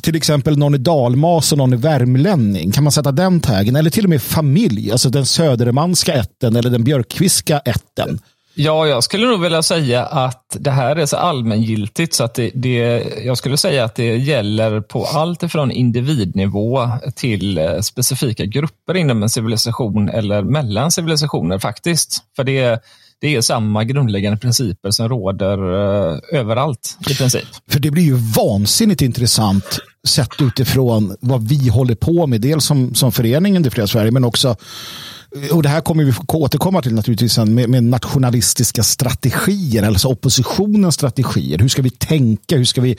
till 0.00 0.16
exempel 0.16 0.58
någon 0.58 0.74
är 0.74 0.78
dalmas 0.78 1.52
och 1.52 1.58
någon 1.58 1.72
är 1.72 1.76
värmlänning. 1.76 2.72
Kan 2.72 2.84
man 2.84 2.92
sätta 2.92 3.12
den 3.12 3.40
taggen? 3.40 3.76
Eller 3.76 3.90
till 3.90 4.04
och 4.04 4.10
med 4.10 4.22
familj, 4.22 4.92
alltså 4.92 5.08
den 5.08 5.26
södermanska 5.26 6.14
ätten 6.14 6.56
eller 6.56 6.70
den 6.70 6.84
björkviska 6.84 7.58
ätten. 7.58 8.20
Ja, 8.54 8.86
jag 8.86 9.04
skulle 9.04 9.26
nog 9.26 9.40
vilja 9.40 9.62
säga 9.62 10.06
att 10.06 10.56
det 10.58 10.70
här 10.70 10.96
är 10.96 11.06
så 11.06 11.16
allmängiltigt 11.16 12.14
så 12.14 12.24
att 12.24 12.34
det, 12.34 12.50
det, 12.54 13.04
jag 13.24 13.38
skulle 13.38 13.56
säga 13.56 13.84
att 13.84 13.94
det 13.94 14.16
gäller 14.16 14.80
på 14.80 15.04
allt 15.04 15.42
ifrån 15.42 15.70
individnivå 15.70 16.90
till 17.16 17.58
eh, 17.58 17.80
specifika 17.80 18.44
grupper 18.44 18.94
inom 18.96 19.22
en 19.22 19.30
civilisation 19.30 20.08
eller 20.08 20.42
mellan 20.42 20.90
civilisationer 20.90 21.58
faktiskt. 21.58 22.22
För 22.36 22.44
det, 22.44 22.82
det 23.20 23.36
är 23.36 23.40
samma 23.40 23.84
grundläggande 23.84 24.38
principer 24.38 24.90
som 24.90 25.08
råder 25.08 25.58
eh, 25.58 26.18
överallt 26.32 26.98
i 27.10 27.14
princip. 27.14 27.48
För 27.70 27.80
det 27.80 27.90
blir 27.90 28.04
ju 28.04 28.14
vansinnigt 28.36 29.02
intressant 29.02 29.78
sett 30.08 30.42
utifrån 30.42 31.16
vad 31.20 31.48
vi 31.48 31.68
håller 31.68 31.94
på 31.94 32.26
med. 32.26 32.40
Dels 32.40 32.64
som, 32.64 32.94
som 32.94 33.12
föreningen 33.12 33.62
Det 33.62 33.70
fria 33.70 33.86
Sverige 33.86 34.10
men 34.10 34.24
också 34.24 34.56
och 35.52 35.62
det 35.62 35.68
här 35.68 35.80
kommer 35.80 36.04
vi 36.04 36.12
återkomma 36.28 36.82
till 36.82 36.94
naturligtvis 36.94 37.32
sen 37.32 37.54
med, 37.54 37.70
med 37.70 37.84
nationalistiska 37.84 38.82
strategier, 38.82 39.82
alltså 39.82 40.08
oppositionens 40.08 40.94
strategier. 40.94 41.58
Hur 41.58 41.68
ska 41.68 41.82
vi 41.82 41.90
tänka? 41.90 42.56
Hur 42.56 42.64
ska 42.64 42.80
vi 42.80 42.96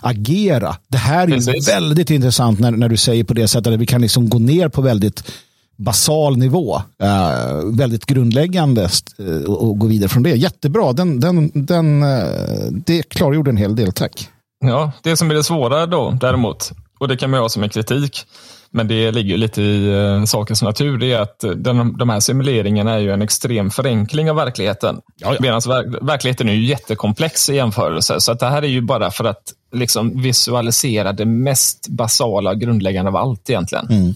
agera? 0.00 0.76
Det 0.88 0.98
här 0.98 1.28
är 1.28 1.32
Precis. 1.32 1.68
väldigt 1.68 2.10
intressant 2.10 2.60
när, 2.60 2.70
när 2.70 2.88
du 2.88 2.96
säger 2.96 3.24
på 3.24 3.34
det 3.34 3.48
sättet 3.48 3.72
att 3.72 3.80
vi 3.80 3.86
kan 3.86 4.00
liksom 4.00 4.28
gå 4.28 4.38
ner 4.38 4.68
på 4.68 4.82
väldigt 4.82 5.32
basal 5.76 6.36
nivå, 6.36 6.76
eh, 7.02 7.64
väldigt 7.64 8.06
grundläggande 8.06 8.88
eh, 9.18 9.50
och, 9.50 9.78
gå 9.78 9.86
vidare 9.86 10.08
från 10.08 10.22
det. 10.22 10.30
Jättebra, 10.30 10.92
den, 10.92 11.20
den, 11.20 11.50
den, 11.54 12.02
eh, 12.02 12.72
det 12.86 13.02
klargjorde 13.02 13.50
en 13.50 13.56
hel 13.56 13.76
del, 13.76 13.92
tack. 13.92 14.28
Ja, 14.64 14.92
det 15.02 15.16
som 15.16 15.30
är 15.30 15.34
det 15.34 15.44
svåra 15.44 15.86
då 15.86 16.18
däremot, 16.20 16.72
och 17.00 17.08
det 17.08 17.16
kan 17.16 17.30
man 17.30 17.40
ha 17.40 17.48
som 17.48 17.62
en 17.62 17.68
kritik, 17.68 18.26
Men 18.72 18.88
det 18.88 19.10
ligger 19.10 19.36
lite 19.36 19.62
i 19.62 19.88
uh, 19.88 20.24
sakens 20.24 20.62
natur. 20.62 20.98
Det 20.98 21.12
är 21.12 21.20
att 21.20 21.44
den, 21.56 21.96
de 21.98 22.08
här 22.08 22.20
simuleringarna 22.20 22.94
är 22.94 22.98
ju 22.98 23.12
en 23.12 23.22
extrem 23.22 23.70
förenkling 23.70 24.30
av 24.30 24.36
verkligheten. 24.36 25.00
Medan 25.40 25.60
ver 25.66 26.06
verkligheten 26.06 26.48
är 26.48 26.52
ju 26.52 26.64
jättekomplex 26.64 27.50
i 27.50 27.54
jämförelse. 27.54 28.20
Så 28.20 28.32
att 28.32 28.40
det 28.40 28.46
här 28.46 28.62
är 28.62 28.68
ju 28.68 28.80
bara 28.80 29.10
för 29.10 29.24
att 29.24 29.42
liksom, 29.72 30.22
visualisera 30.22 31.12
det 31.12 31.24
mest 31.24 31.88
basala 31.88 32.54
grundläggande 32.54 33.08
av 33.08 33.16
allt 33.16 33.50
egentligen. 33.50 33.86
Mm. 33.86 34.14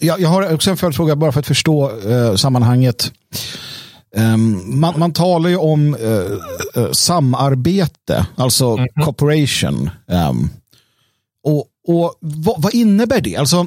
Jag, 0.00 0.20
jag, 0.20 0.28
har 0.28 0.54
också 0.54 0.70
en 0.70 0.76
följdfråga 0.76 1.16
bara 1.16 1.32
för 1.32 1.40
att 1.40 1.46
förstå 1.46 1.90
uh, 1.90 2.34
sammanhanget. 2.34 3.12
Um, 4.16 4.80
man, 4.80 4.98
man, 4.98 5.12
talar 5.12 5.50
ju 5.50 5.56
om 5.56 5.94
uh, 5.94 6.20
uh, 6.76 6.92
samarbete, 6.92 8.26
alltså 8.36 8.66
mm 8.66 8.86
-hmm. 8.86 9.04
cooperation. 9.04 9.90
Um, 10.06 10.50
och, 11.88 12.14
vad, 12.20 12.62
vad, 12.62 12.74
innebär 12.74 13.20
det? 13.20 13.36
Alltså, 13.36 13.66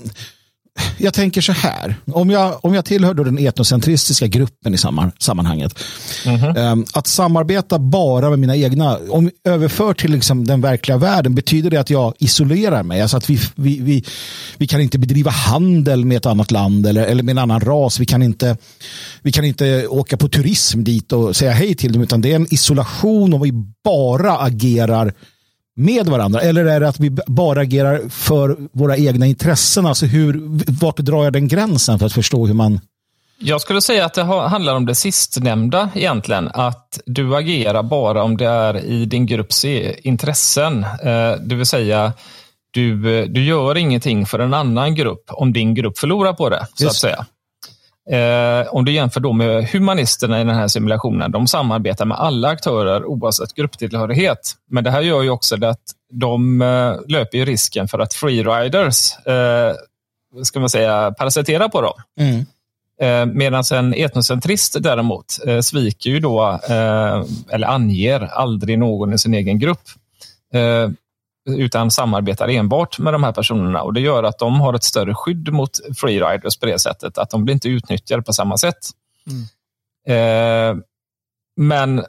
jag 0.98 1.14
tänker 1.14 1.42
så 1.42 1.52
här, 1.52 1.96
om 2.06 2.30
jag, 2.30 2.66
om 2.66 2.74
jag 2.74 2.86
tillhör 2.86 3.14
den 3.14 3.38
etnocentristiska 3.38 4.28
gruppen 4.28 4.74
i 4.74 4.78
sammanhanget, 5.20 5.80
mm 6.26 6.40
-hmm. 6.40 6.88
att 6.94 7.08
samarbeta 7.08 7.80
bara 7.80 8.30
med 8.30 8.40
mina 8.40 8.56
egna, 8.56 8.98
om 9.10 9.32
överför 9.44 9.94
till 9.94 10.12
liksom 10.12 10.48
den 10.48 10.62
verkliga 10.62 10.98
världen, 10.98 11.36
betyder 11.36 11.70
det 11.70 11.78
att 11.78 11.90
jag 11.90 12.14
isolerar 12.20 12.84
mig? 12.84 13.02
Alltså 13.02 13.18
att 13.18 13.30
vi, 13.30 13.40
vi, 13.56 13.80
vi, 13.80 14.04
vi 14.58 14.68
kan 14.68 14.82
inte 14.82 15.00
bedriva 15.00 15.32
handel 15.32 16.06
med 16.06 16.18
ett 16.18 16.26
annat 16.26 16.52
land 16.52 16.86
eller, 16.86 17.06
eller 17.06 17.24
med 17.24 17.32
en 17.32 17.38
annan 17.38 17.62
ras. 17.62 18.00
Vi 18.00 18.06
kan, 18.06 18.24
inte, 18.24 18.58
vi 19.22 19.32
kan 19.32 19.46
inte 19.46 19.88
åka 19.88 20.18
på 20.18 20.30
turism 20.30 20.84
dit 20.84 21.12
och 21.12 21.36
säga 21.36 21.52
hej 21.52 21.76
till 21.76 21.94
dem, 21.94 22.02
utan 22.02 22.22
det 22.22 22.32
är 22.32 22.36
en 22.36 22.54
isolation 22.54 23.34
och 23.34 23.46
vi 23.46 23.52
bara 23.84 24.38
agerar 24.38 25.14
med 25.76 26.08
varandra? 26.08 26.42
Eller 26.42 26.66
är 26.66 26.80
det 26.80 26.88
att 26.88 27.00
vi 27.00 27.10
bara 27.28 27.62
agerar 27.62 28.10
för 28.10 28.58
våra 28.72 28.98
egna 28.98 29.26
intressen? 29.26 29.86
Alltså 29.86 30.06
hur, 30.06 30.42
vart 30.82 30.98
drar 30.98 31.24
jag 31.24 31.34
den 31.34 31.48
gränsen 31.48 32.00
för 32.00 32.06
att 32.06 32.14
förstå 32.14 32.46
hur 32.48 32.54
man... 32.54 32.80
Jag 33.40 33.62
skulle 33.62 33.82
säga 33.82 34.06
att 34.06 34.14
det 34.14 34.24
handlar 34.24 34.76
om 34.76 34.86
det 34.86 34.96
sistnämnda 34.96 35.90
egentligen. 35.96 36.50
Att 36.54 37.00
du 37.06 37.36
agerar 37.36 37.84
bara 37.84 38.24
om 38.24 38.38
det 38.38 38.46
är 38.46 38.86
i 38.86 39.06
din 39.06 39.26
grupps 39.26 39.66
intressen. 39.66 40.84
Eh, 40.84 41.32
det 41.40 41.56
vill 41.56 41.66
säga, 41.66 42.14
du, 42.72 43.26
du 43.28 43.44
gör 43.44 43.78
ingenting 43.78 44.26
för 44.26 44.40
en 44.40 44.54
annan 44.54 44.96
grupp 44.96 45.24
om 45.28 45.54
din 45.54 45.74
grupp 45.74 45.98
förlorar 45.98 46.34
på 46.34 46.50
det. 46.50 46.68
så 46.74 46.88
att 46.88 46.96
säga. 46.96 47.26
Eh, 48.12 48.68
om 48.76 48.86
du 48.86 48.92
jämför 48.92 49.20
då 49.20 49.34
med 49.34 49.70
humanisterna 49.70 50.42
i 50.42 50.44
den 50.44 50.56
här 50.56 50.68
simulationen, 50.68 51.32
de 51.32 51.48
samarbetar 51.48 52.06
med 52.06 52.18
alla 52.18 52.48
aktörer 52.48 53.06
oavsett 53.06 53.54
grupptillhörighet. 53.54 54.54
Men 54.70 54.84
det 54.84 54.92
här 54.92 55.02
gör 55.02 55.22
ju 55.22 55.30
också 55.30 55.66
att 55.66 55.82
de 56.14 56.62
eh, 56.62 56.96
löper 57.08 57.46
risken 57.46 57.88
för 57.88 58.00
att 58.00 58.14
freeriders 58.14 59.26
eh, 59.26 59.74
ska 60.44 60.60
man 60.60 60.70
säga, 60.70 61.12
parasiterar 61.18 61.70
på 61.70 61.82
dem. 61.82 61.94
Mm. 62.20 62.46
Eh, 63.02 63.34
Medan 63.34 63.64
en 63.74 63.94
etnocentrist 63.94 64.84
däremot 64.84 65.40
eh, 65.48 65.60
sviker 65.60 66.10
ju 66.10 66.20
då, 66.20 66.60
eh, 66.70 67.24
eller 67.50 67.68
anger 67.68 68.20
aldrig 68.22 68.80
någon 68.80 69.14
i 69.14 69.18
sin 69.18 69.34
egen 69.34 69.60
grupp. 69.60 69.84
Utan 71.50 71.92
samarbetar 71.92 72.48
enbart 72.48 73.00
med 73.00 73.14
de 73.14 73.24
här 73.24 73.32
personerna 73.32 73.82
och 73.82 73.94
det 73.94 74.00
gör 74.00 74.24
att 74.24 74.40
de 74.40 74.62
har 74.62 74.74
ett 74.74 74.84
större 74.84 75.16
skydd 75.16 75.54
mot 75.54 75.72
freeriders 75.98 76.58
på 76.58 76.66
det 76.66 76.80
sättet, 76.80 77.18
att 77.18 77.30
de 77.30 77.46
blir 77.46 77.54
inte 77.54 77.70
utnyttjade 77.70 78.24
på 78.24 78.34
samma 78.34 78.58
sätt. 78.58 78.78
Mm. 79.28 79.46
Eh, 80.08 80.84
men 81.58 82.06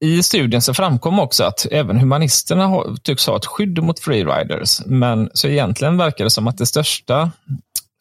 i 0.00 0.22
studien 0.22 0.62
så 0.62 0.74
framkom 0.74 1.18
också 1.18 1.44
att 1.44 1.66
även 1.70 1.98
humanisterna 1.98 2.66
har, 2.66 2.96
tycks 3.02 3.26
ha 3.26 3.36
ett 3.36 3.46
skydd 3.46 3.82
mot 3.82 4.00
freeriders, 4.00 4.80
men 4.86 5.30
så 5.34 5.48
egentligen 5.48 5.96
verkar 5.96 6.24
det 6.24 6.30
som 6.30 6.48
att 6.48 6.58
det 6.58 6.66
största 6.66 7.30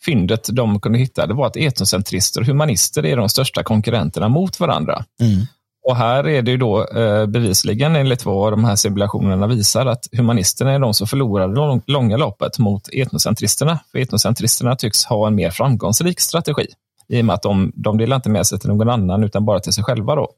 fyndet 0.05 0.47
de 0.51 0.79
kunde 0.79 0.99
hitta 0.99 1.27
det 1.27 1.33
var 1.33 1.47
att 1.47 1.57
etnocentrister 1.57 2.41
och 2.41 2.47
humanister 2.47 3.05
är 3.05 3.17
de 3.17 3.29
största 3.29 3.63
konkurrenterna 3.63 4.29
mot 4.29 4.59
varandra. 4.59 5.05
Mm. 5.21 5.45
Och 5.87 5.95
här 5.95 6.27
är 6.27 6.41
det 6.41 6.51
ju 6.51 6.57
då 6.57 6.87
eh, 6.87 7.25
bevisligen 7.25 7.95
enligt 7.95 8.25
vad 8.25 8.53
de 8.53 8.65
här 8.65 8.75
simulationerna 8.75 9.47
visar 9.47 9.85
att 9.85 10.07
humanisterna 10.11 10.71
är 10.71 10.79
de 10.79 10.93
som 10.93 11.07
förlorar 11.07 11.47
det 11.47 11.81
långa 11.91 12.17
loppet 12.17 12.59
mot 12.59 12.89
etnocentristerna. 12.93 13.79
För 13.91 13.99
etnocentristerna 13.99 14.75
tycks 14.75 15.05
ha 15.05 15.27
en 15.27 15.35
mer 15.35 15.51
framgångsrik 15.51 16.19
strategi 16.19 16.65
i 17.07 17.21
och 17.21 17.25
med 17.25 17.33
att 17.33 17.41
de, 17.41 17.71
de 17.75 17.97
delar 17.97 18.15
inte 18.15 18.29
med 18.29 18.47
sig 18.47 18.59
till 18.59 18.69
någon 18.69 18.89
annan 18.89 19.23
utan 19.23 19.45
bara 19.45 19.59
till 19.59 19.73
sig 19.73 19.83
själva. 19.83 20.15
Då. 20.15 20.29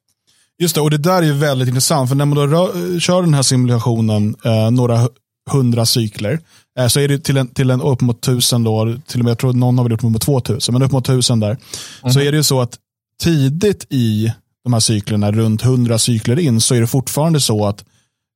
Just 0.59 0.75
det, 0.75 0.81
och 0.81 0.91
det 0.91 0.97
där 0.97 1.17
är 1.17 1.25
ju 1.25 1.33
väldigt 1.33 1.67
intressant 1.67 2.09
för 2.09 2.15
när 2.15 2.25
man 2.25 2.37
då 2.37 2.47
rör, 2.47 2.99
kör 2.99 3.21
den 3.21 3.33
här 3.33 3.41
simulationen 3.41 4.35
eh, 4.45 4.71
några 4.71 5.09
hundra 5.51 5.85
cykler 5.85 6.39
eh, 6.79 6.87
så 6.87 6.99
är 6.99 7.07
det 7.07 7.19
till 7.19 7.37
en, 7.37 7.47
till 7.47 7.69
en 7.69 7.81
upp 7.81 8.01
mot 8.01 8.21
tusen 8.21 8.63
då, 8.63 8.95
till 9.07 9.19
och 9.19 9.23
med 9.23 9.31
jag 9.31 9.37
tror 9.37 9.53
någon 9.53 9.77
har 9.77 9.85
väl 9.85 9.93
upp 9.93 10.01
mot 10.01 10.21
två 10.21 10.39
tusen, 10.39 10.73
men 10.73 10.83
upp 10.83 10.91
mot 10.91 11.05
tusen 11.05 11.39
där, 11.39 11.57
mm. 12.01 12.13
så 12.13 12.19
är 12.19 12.31
det 12.31 12.37
ju 12.37 12.43
så 12.43 12.61
att 12.61 12.77
tidigt 13.23 13.85
i 13.89 14.33
de 14.69 14.73
här 14.73 14.79
cyklerna, 14.79 15.31
runt 15.31 15.61
hundra 15.61 15.97
cykler 15.97 16.39
in, 16.39 16.61
så 16.61 16.75
är 16.75 16.81
det 16.81 16.87
fortfarande 16.87 17.39
så 17.39 17.65
att 17.65 17.83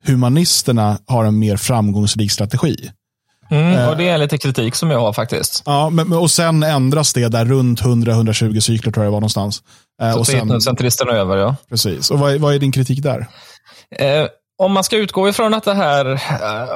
humanisterna 0.05 0.97
har 1.07 1.25
en 1.25 1.39
mer 1.39 1.57
framgångsrik 1.57 2.31
strategi. 2.31 2.89
Mm, 3.51 3.73
eh, 3.73 3.89
och 3.89 3.97
Det 3.97 4.09
är 4.09 4.17
lite 4.17 4.37
kritik 4.37 4.75
som 4.75 4.89
jag 4.89 4.99
har 4.99 5.13
faktiskt. 5.13 5.63
Ja, 5.65 5.89
men, 5.89 6.13
och 6.13 6.31
sen 6.31 6.63
ändras 6.63 7.13
det 7.13 7.27
där 7.27 7.45
runt 7.45 7.81
100-120 7.81 8.59
cykler 8.59 8.91
tror 8.91 9.05
jag 9.05 9.11
var 9.11 9.19
någonstans. 9.19 9.63
Eh, 10.01 10.11
så 10.11 10.19
och 10.19 10.27
sen, 10.27 10.61
centristerna 10.61 11.11
över, 11.11 11.37
ja. 11.37 11.55
Precis. 11.69 12.11
Och 12.11 12.19
vad, 12.19 12.35
vad 12.35 12.55
är 12.55 12.59
din 12.59 12.71
kritik 12.71 13.03
där? 13.03 13.27
Eh, 13.99 14.27
om 14.57 14.71
man 14.71 14.83
ska 14.83 14.97
utgå 14.97 15.29
ifrån 15.29 15.53
att 15.53 15.63
det 15.63 15.73
här 15.73 16.05
eh, 16.11 16.69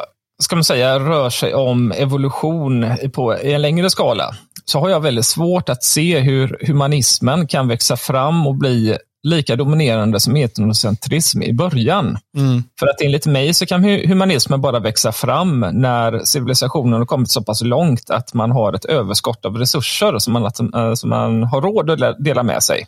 ska 0.44 0.56
man 0.56 0.64
säga, 0.64 1.00
rör 1.00 1.30
sig 1.30 1.54
om 1.54 1.92
evolution 1.92 2.86
på 3.14 3.38
en 3.38 3.62
längre 3.62 3.90
skala, 3.90 4.36
så 4.66 4.80
har 4.80 4.90
jag 4.90 5.00
väldigt 5.00 5.26
svårt 5.26 5.70
att 5.70 5.84
se 5.84 6.20
hur 6.20 6.58
humanismen 6.68 7.48
kan 7.48 7.68
växa 7.68 7.98
fram 7.98 8.48
och 8.48 8.56
bli 8.56 8.98
lika 9.28 9.56
dominerande 9.56 10.20
som 10.20 10.36
etnocentrism 10.36 11.42
i 11.42 11.54
början. 11.54 12.18
Mm. 12.38 12.64
För 12.80 12.88
att 12.88 13.02
enligt 13.02 13.26
mig 13.26 13.54
så 13.54 13.66
kan 13.66 13.84
humanismen 13.84 14.62
bara 14.62 14.80
växa 14.80 15.12
fram 15.12 15.60
när 15.60 16.20
civilisationen 16.20 16.94
har 16.94 17.06
kommit 17.06 17.32
så 17.32 17.44
pass 17.44 17.62
långt 17.62 18.10
att 18.10 18.34
man 18.34 18.52
har 18.52 18.74
ett 18.74 18.86
överskott 18.86 19.46
av 19.46 19.58
resurser 19.58 20.20
som 20.20 20.34
man, 20.34 20.44
eh, 20.76 20.94
som 20.94 21.10
man 21.10 21.44
har 21.44 21.62
råd 21.62 22.04
att 22.04 22.24
dela 22.24 22.44
med 22.44 22.64
sig. 22.64 22.86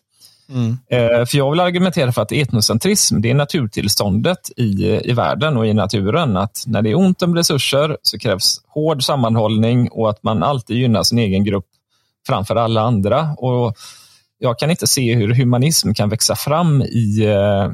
Mm. 0.50 0.78
Eh, 0.90 1.26
för 1.26 1.38
jag 1.38 1.52
vill 1.52 1.60
argumentera 1.60 2.12
för 2.12 2.22
att 2.22 2.32
etnocentrism 2.32 3.22
det 3.22 3.30
är 3.30 3.34
naturtillståndet 3.34 4.50
i, 4.58 5.00
i 5.04 5.14
världen 5.14 5.58
och 5.58 5.68
i 5.68 5.74
naturen. 5.74 6.38
Att 6.38 6.64
när 6.68 6.82
det 6.82 6.90
är 6.90 6.96
ont 6.98 7.22
om 7.22 7.36
resurser 7.36 7.98
så 8.02 8.20
krävs 8.20 8.62
hård 8.68 9.04
sammanhållning 9.04 9.90
och 9.92 10.10
att 10.10 10.24
man 10.24 10.44
alltid 10.44 10.78
gynnar 10.78 11.04
sin 11.04 11.20
egen 11.20 11.44
grupp 11.44 11.66
framför 12.28 12.56
alla 12.56 12.82
andra. 12.82 13.30
Och 13.38 13.78
jag 14.40 14.60
kan 14.60 14.70
inte 14.70 14.88
se 14.88 15.16
hur 15.16 15.34
humanism 15.34 15.94
kan 15.94 16.10
växa 16.10 16.36
fram 16.36 16.82
i, 16.82 17.26
eh, 17.26 17.72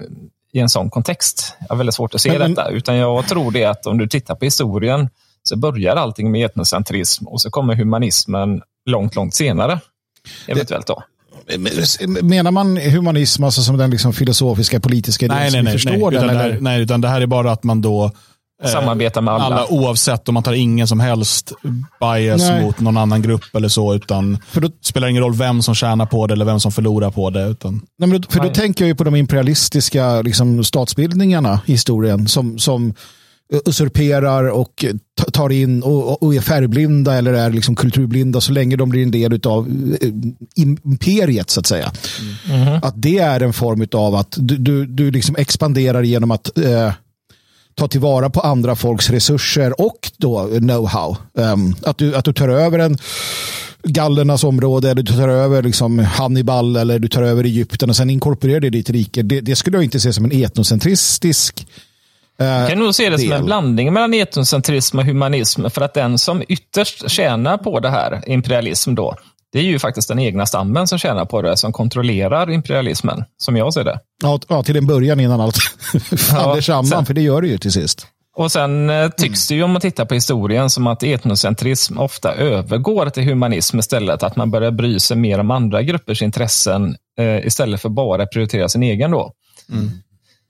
i 0.54 0.60
en 0.60 0.70
sån 0.70 0.90
kontext. 0.90 1.56
Jag 1.60 1.68
har 1.70 1.76
väldigt 1.76 1.96
svårt 1.96 2.16
att 2.16 2.22
se 2.22 2.40
men, 2.40 2.54
detta. 2.54 2.70
Utan 2.70 2.96
jag 2.96 3.28
tror 3.28 3.52
det 3.52 3.66
att 3.66 3.86
om 3.86 3.98
du 3.98 4.08
tittar 4.08 4.36
på 4.36 4.46
historien 4.46 5.10
så 5.44 5.56
börjar 5.58 5.96
allting 5.96 6.32
med 6.32 6.46
etnocentrism 6.46 7.28
och 7.28 7.42
så 7.42 7.50
kommer 7.50 7.76
humanismen 7.76 8.62
långt, 8.86 9.16
långt 9.16 9.36
senare. 9.36 9.80
Eventuellt 10.48 10.88
då. 10.88 11.04
Menar 12.22 12.52
man 12.52 12.78
humanism 12.78 13.44
alltså 13.44 13.62
som 13.62 13.78
den 13.78 13.90
liksom 13.90 14.14
filosofiska 14.14 14.80
politiska 14.80 15.26
idén 15.26 15.38
nej, 15.38 15.52
som 15.52 15.64
nej, 15.64 15.74
vi 15.74 15.80
förstår 15.80 16.12
nej, 16.12 16.20
den? 16.20 16.30
Utan 16.30 16.30
eller? 16.30 16.62
nej, 16.62 16.82
utan 16.82 17.02
det 17.02 17.08
här 17.08 17.22
är 17.22 17.26
bara 17.26 17.52
att 17.52 17.64
man 17.64 17.82
då 17.82 18.12
Samarbeta 18.64 19.22
med 19.22 19.34
alla. 19.34 19.44
alla. 19.44 19.68
Oavsett 19.70 20.28
om 20.28 20.34
man 20.34 20.44
tar 20.44 20.54
ingen 20.54 20.88
som 20.88 21.00
helst 21.00 21.52
bias 22.00 22.42
Nej. 22.42 22.64
mot 22.64 22.80
någon 22.80 22.98
annan 22.98 23.22
grupp 23.22 23.56
eller 23.56 23.68
så. 23.68 23.94
Utan 23.94 24.38
för 24.48 24.62
då, 24.62 24.68
det 24.68 24.74
spelar 24.82 25.08
ingen 25.08 25.24
roll 25.24 25.34
vem 25.34 25.62
som 25.62 25.76
tjänar 25.76 26.06
på 26.06 26.28
det 26.28 26.34
eller 26.34 26.46
vem 26.46 26.60
som 26.60 26.72
förlorar 26.72 27.12
på 27.12 27.30
det. 27.30 27.46
Utan... 27.46 27.74
Nej, 27.74 28.10
men 28.10 28.22
då, 28.22 28.28
för 28.32 28.40
då 28.40 28.50
tänker 28.50 28.84
jag 28.84 28.88
ju 28.88 28.96
på 28.96 29.04
de 29.04 29.16
imperialistiska 29.16 30.22
liksom, 30.22 30.64
statsbildningarna 30.64 31.60
i 31.66 31.72
historien 31.72 32.28
som, 32.28 32.60
som 32.60 32.94
usurperar 33.66 34.50
och 34.50 34.86
tar 35.34 35.50
in 35.50 35.84
och, 35.84 36.24
och 36.24 36.36
är 36.36 36.42
färgblinda 36.42 37.14
eller 37.14 37.34
är 37.34 37.50
liksom 37.50 37.76
kulturblinda 37.76 38.42
så 38.42 38.52
länge 38.52 38.76
de 38.76 38.90
blir 38.90 39.04
en 39.04 39.12
del 39.12 39.40
av 39.46 39.68
eh, 40.02 40.10
imperiet 40.84 41.50
så 41.50 41.60
att 41.60 41.66
säga. 41.66 41.92
Mm. 42.50 42.68
Mm. 42.68 42.80
Att 42.84 42.94
det 42.98 43.18
är 43.18 43.42
en 43.42 43.54
form 43.54 43.88
av 43.92 44.16
att 44.16 44.36
du, 44.40 44.58
du, 44.58 44.86
du 44.86 45.12
liksom 45.12 45.36
expanderar 45.36 46.04
genom 46.04 46.32
att 46.32 46.58
eh, 46.58 46.92
ta 47.76 47.88
tillvara 47.88 48.30
på 48.30 48.40
andra 48.40 48.76
folks 48.76 49.10
resurser 49.10 49.82
och 49.82 50.12
då 50.18 50.48
know-how. 50.48 51.18
Um, 51.34 51.76
att, 51.84 51.98
du, 51.98 52.16
att 52.16 52.26
du 52.26 52.34
tar 52.34 52.50
över 52.50 52.80
en 52.80 52.98
gallernas 53.84 54.44
område, 54.44 54.92
eller 54.92 55.04
du 55.04 55.14
tar 55.14 55.30
över 55.30 55.64
liksom 55.64 56.00
Hannibal 56.00 56.76
eller 56.76 57.00
du 57.00 57.08
tar 57.08 57.24
över 57.24 57.44
Egypten 57.44 57.90
och 57.90 57.96
sen 57.96 58.10
inkorporerar 58.10 58.60
det 58.60 58.68
i 58.68 58.70
ditt 58.70 58.90
rike. 58.90 59.22
Det, 59.22 59.42
det 59.42 59.56
skulle 59.56 59.78
jag 59.78 59.84
inte 59.84 60.00
se 60.00 60.14
som 60.14 60.26
en 60.26 60.44
etnocentristisk 60.44 61.68
uh, 62.42 62.48
Jag 62.48 62.70
kan 62.70 62.80
nog 62.80 62.96
se 62.96 63.04
det 63.04 63.10
del. 63.10 63.20
som 63.20 63.32
en 63.32 63.46
blandning 63.46 63.94
mellan 63.94 64.14
etnocentrism 64.14 65.00
och 65.00 65.06
humanism. 65.06 65.70
För 65.70 65.82
att 65.82 65.94
den 65.94 66.18
som 66.18 66.44
ytterst 66.48 67.10
tjänar 67.10 67.58
på 67.58 67.80
det 67.80 67.90
här, 67.90 68.24
imperialism 68.28 68.96
då, 68.96 69.16
det 69.56 69.62
är 69.62 69.64
ju 69.64 69.80
faktiskt 69.80 70.08
den 70.08 70.20
egna 70.20 70.46
stammen 70.46 70.88
som 70.88 70.98
tjänar 70.98 71.26
på 71.26 71.42
det, 71.42 71.58
som 71.58 71.74
kontrollerar 71.74 72.52
imperialismen, 72.52 73.24
som 73.38 73.58
jag 73.58 73.74
ser 73.74 73.84
det. 73.84 74.00
Ja, 74.24 74.40
ja 74.48 74.64
till 74.64 74.78
en 74.78 74.88
början 74.88 75.20
innan 75.20 75.42
allt 75.42 75.58
faller 76.18 76.56
ja, 76.56 76.62
samman, 76.62 76.86
sen, 76.86 77.06
för 77.06 77.14
det 77.14 77.22
gör 77.22 77.42
det 77.42 77.48
ju 77.48 77.58
till 77.58 77.72
sist. 77.72 78.08
Och 78.36 78.52
sen 78.52 78.90
eh, 78.90 79.10
tycks 79.10 79.48
det 79.48 79.56
ju 79.56 79.64
om 79.64 79.72
man 79.72 79.82
tittar 79.82 80.06
på 80.06 80.14
historien 80.14 80.70
som 80.70 80.88
att 80.88 81.04
etnocentrism 81.04 82.00
ofta 82.00 82.34
övergår 82.34 83.10
till 83.10 83.24
humanism 83.24 83.80
istället. 83.80 84.24
Att 84.24 84.36
man 84.36 84.52
börjar 84.52 84.72
bry 84.72 85.00
sig 85.00 85.18
mer 85.18 85.40
om 85.40 85.52
andra 85.52 85.82
gruppers 85.82 86.22
intressen 86.22 86.96
eh, 87.20 87.46
istället 87.46 87.82
för 87.82 87.90
bara 87.90 88.26
prioritera 88.26 88.70
sin 88.70 88.84
egen. 88.84 89.12
då. 89.12 89.32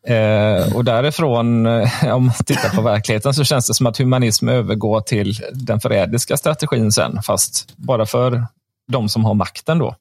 Eh, 0.07 0.75
och 0.75 0.85
därifrån, 0.85 1.65
eh, 1.65 1.89
om 2.15 2.25
man 2.25 2.35
tittar 2.45 2.69
på 2.69 2.81
verkligheten, 2.81 3.33
så 3.33 3.43
känns 3.43 3.67
det 3.67 3.73
som 3.73 3.87
att 3.87 3.97
humanism 3.97 4.49
övergår 4.49 5.01
till 5.01 5.33
den 5.53 5.79
förrädiska 5.79 6.37
strategin 6.37 6.91
sen, 6.91 7.21
fast 7.21 7.73
bara 7.75 8.05
för 8.05 8.47
de 8.87 9.09
som 9.09 9.25
har 9.25 9.33
makten 9.33 9.79
då. 9.79 9.95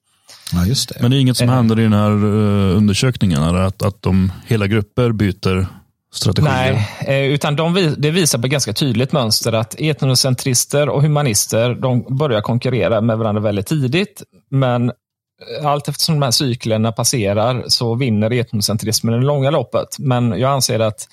Ja, 0.53 0.65
just 0.65 0.89
det. 0.89 0.95
Men 1.01 1.11
det 1.11 1.17
är 1.17 1.21
inget 1.21 1.37
som 1.37 1.49
händer 1.49 1.79
i 1.79 1.83
den 1.83 1.93
här 1.93 2.11
eh, 2.11 2.77
undersökningen? 2.77 3.43
Eller? 3.43 3.59
Att, 3.59 3.81
att 3.81 4.01
de, 4.01 4.31
hela 4.47 4.67
grupper 4.67 5.11
byter 5.11 5.67
strategier? 6.13 6.51
Nej, 6.51 6.89
eh, 7.25 7.33
utan 7.33 7.55
de, 7.55 7.95
det 7.97 8.11
visar 8.11 8.39
på 8.39 8.45
ett 8.45 8.51
ganska 8.51 8.73
tydligt 8.73 9.11
mönster 9.11 9.53
att 9.53 9.75
etnocentrister 9.79 10.89
och 10.89 11.01
humanister 11.01 11.75
de 11.75 12.17
börjar 12.17 12.41
konkurrera 12.41 13.01
med 13.01 13.17
varandra 13.17 13.41
väldigt 13.41 13.67
tidigt. 13.67 14.23
Men 14.49 14.89
eh, 14.89 15.65
allt 15.65 15.87
eftersom 15.87 16.15
de 16.15 16.21
här 16.21 16.31
cyklerna 16.31 16.91
passerar 16.91 17.63
så 17.67 17.95
vinner 17.95 18.33
etnocentrismen 18.33 19.15
i 19.15 19.17
det 19.17 19.25
långa 19.25 19.51
loppet. 19.51 19.99
Men 19.99 20.39
jag 20.39 20.51
anser 20.51 20.79
att 20.79 21.07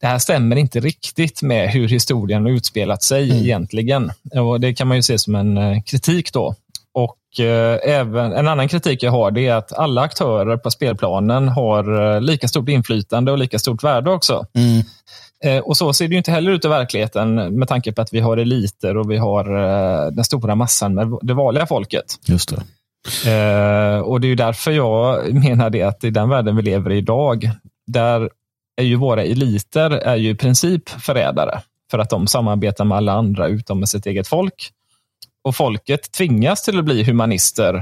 det 0.00 0.06
här 0.06 0.18
stämmer 0.18 0.56
inte 0.56 0.80
riktigt 0.80 1.42
med 1.42 1.70
hur 1.70 1.88
historien 1.88 2.42
har 2.42 2.50
utspelat 2.50 3.02
sig 3.02 3.30
egentligen. 3.30 4.12
Och 4.34 4.60
Det 4.60 4.74
kan 4.74 4.88
man 4.88 4.96
ju 4.96 5.02
se 5.02 5.18
som 5.18 5.34
en 5.34 5.56
eh, 5.56 5.82
kritik 5.82 6.32
då. 6.32 6.54
Och 7.34 7.40
eh, 7.40 7.78
även 7.82 8.32
En 8.32 8.48
annan 8.48 8.68
kritik 8.68 9.02
jag 9.02 9.10
har 9.10 9.30
det 9.30 9.46
är 9.46 9.54
att 9.54 9.72
alla 9.72 10.00
aktörer 10.00 10.56
på 10.56 10.70
spelplanen 10.70 11.48
har 11.48 12.14
eh, 12.14 12.20
lika 12.20 12.48
stort 12.48 12.68
inflytande 12.68 13.32
och 13.32 13.38
lika 13.38 13.58
stort 13.58 13.84
värde 13.84 14.10
också. 14.10 14.46
Mm. 14.54 14.82
Eh, 15.44 15.62
och 15.62 15.76
så 15.76 15.92
ser 15.92 16.08
det 16.08 16.14
inte 16.14 16.30
heller 16.30 16.52
ut 16.52 16.64
i 16.64 16.68
verkligheten 16.68 17.58
med 17.58 17.68
tanke 17.68 17.92
på 17.92 18.02
att 18.02 18.12
vi 18.12 18.20
har 18.20 18.36
eliter 18.36 18.96
och 18.96 19.10
vi 19.10 19.16
har 19.16 19.44
den 20.10 20.24
stora 20.24 20.54
massan 20.54 20.94
med 20.94 21.18
det 21.22 21.34
vanliga 21.34 21.66
folket. 21.66 22.04
Just 22.26 22.50
det. 22.50 22.62
Eh, 23.30 23.98
och 23.98 24.20
det 24.20 24.28
är 24.28 24.36
därför 24.36 24.70
jag 24.70 25.34
menar 25.34 25.70
det 25.70 25.82
att 25.82 26.04
i 26.04 26.10
den 26.10 26.28
världen 26.28 26.56
vi 26.56 26.62
lever 26.62 26.92
i 26.92 26.96
idag, 26.96 27.50
där 27.86 28.30
är 28.76 28.84
ju 28.84 28.96
våra 28.96 29.22
eliter 29.22 29.90
är 29.90 30.16
ju 30.16 30.30
i 30.30 30.34
princip 30.34 30.88
förrädare. 30.88 31.60
För 31.90 31.98
att 31.98 32.10
de 32.10 32.26
samarbetar 32.26 32.84
med 32.84 32.96
alla 32.96 33.12
andra 33.12 33.48
utom 33.48 33.80
med 33.80 33.88
sitt 33.88 34.06
eget 34.06 34.28
folk. 34.28 34.70
Och 35.44 35.56
folket 35.56 36.12
tvingas 36.12 36.62
till 36.62 36.78
att 36.78 36.84
bli 36.84 37.04
humanister 37.04 37.74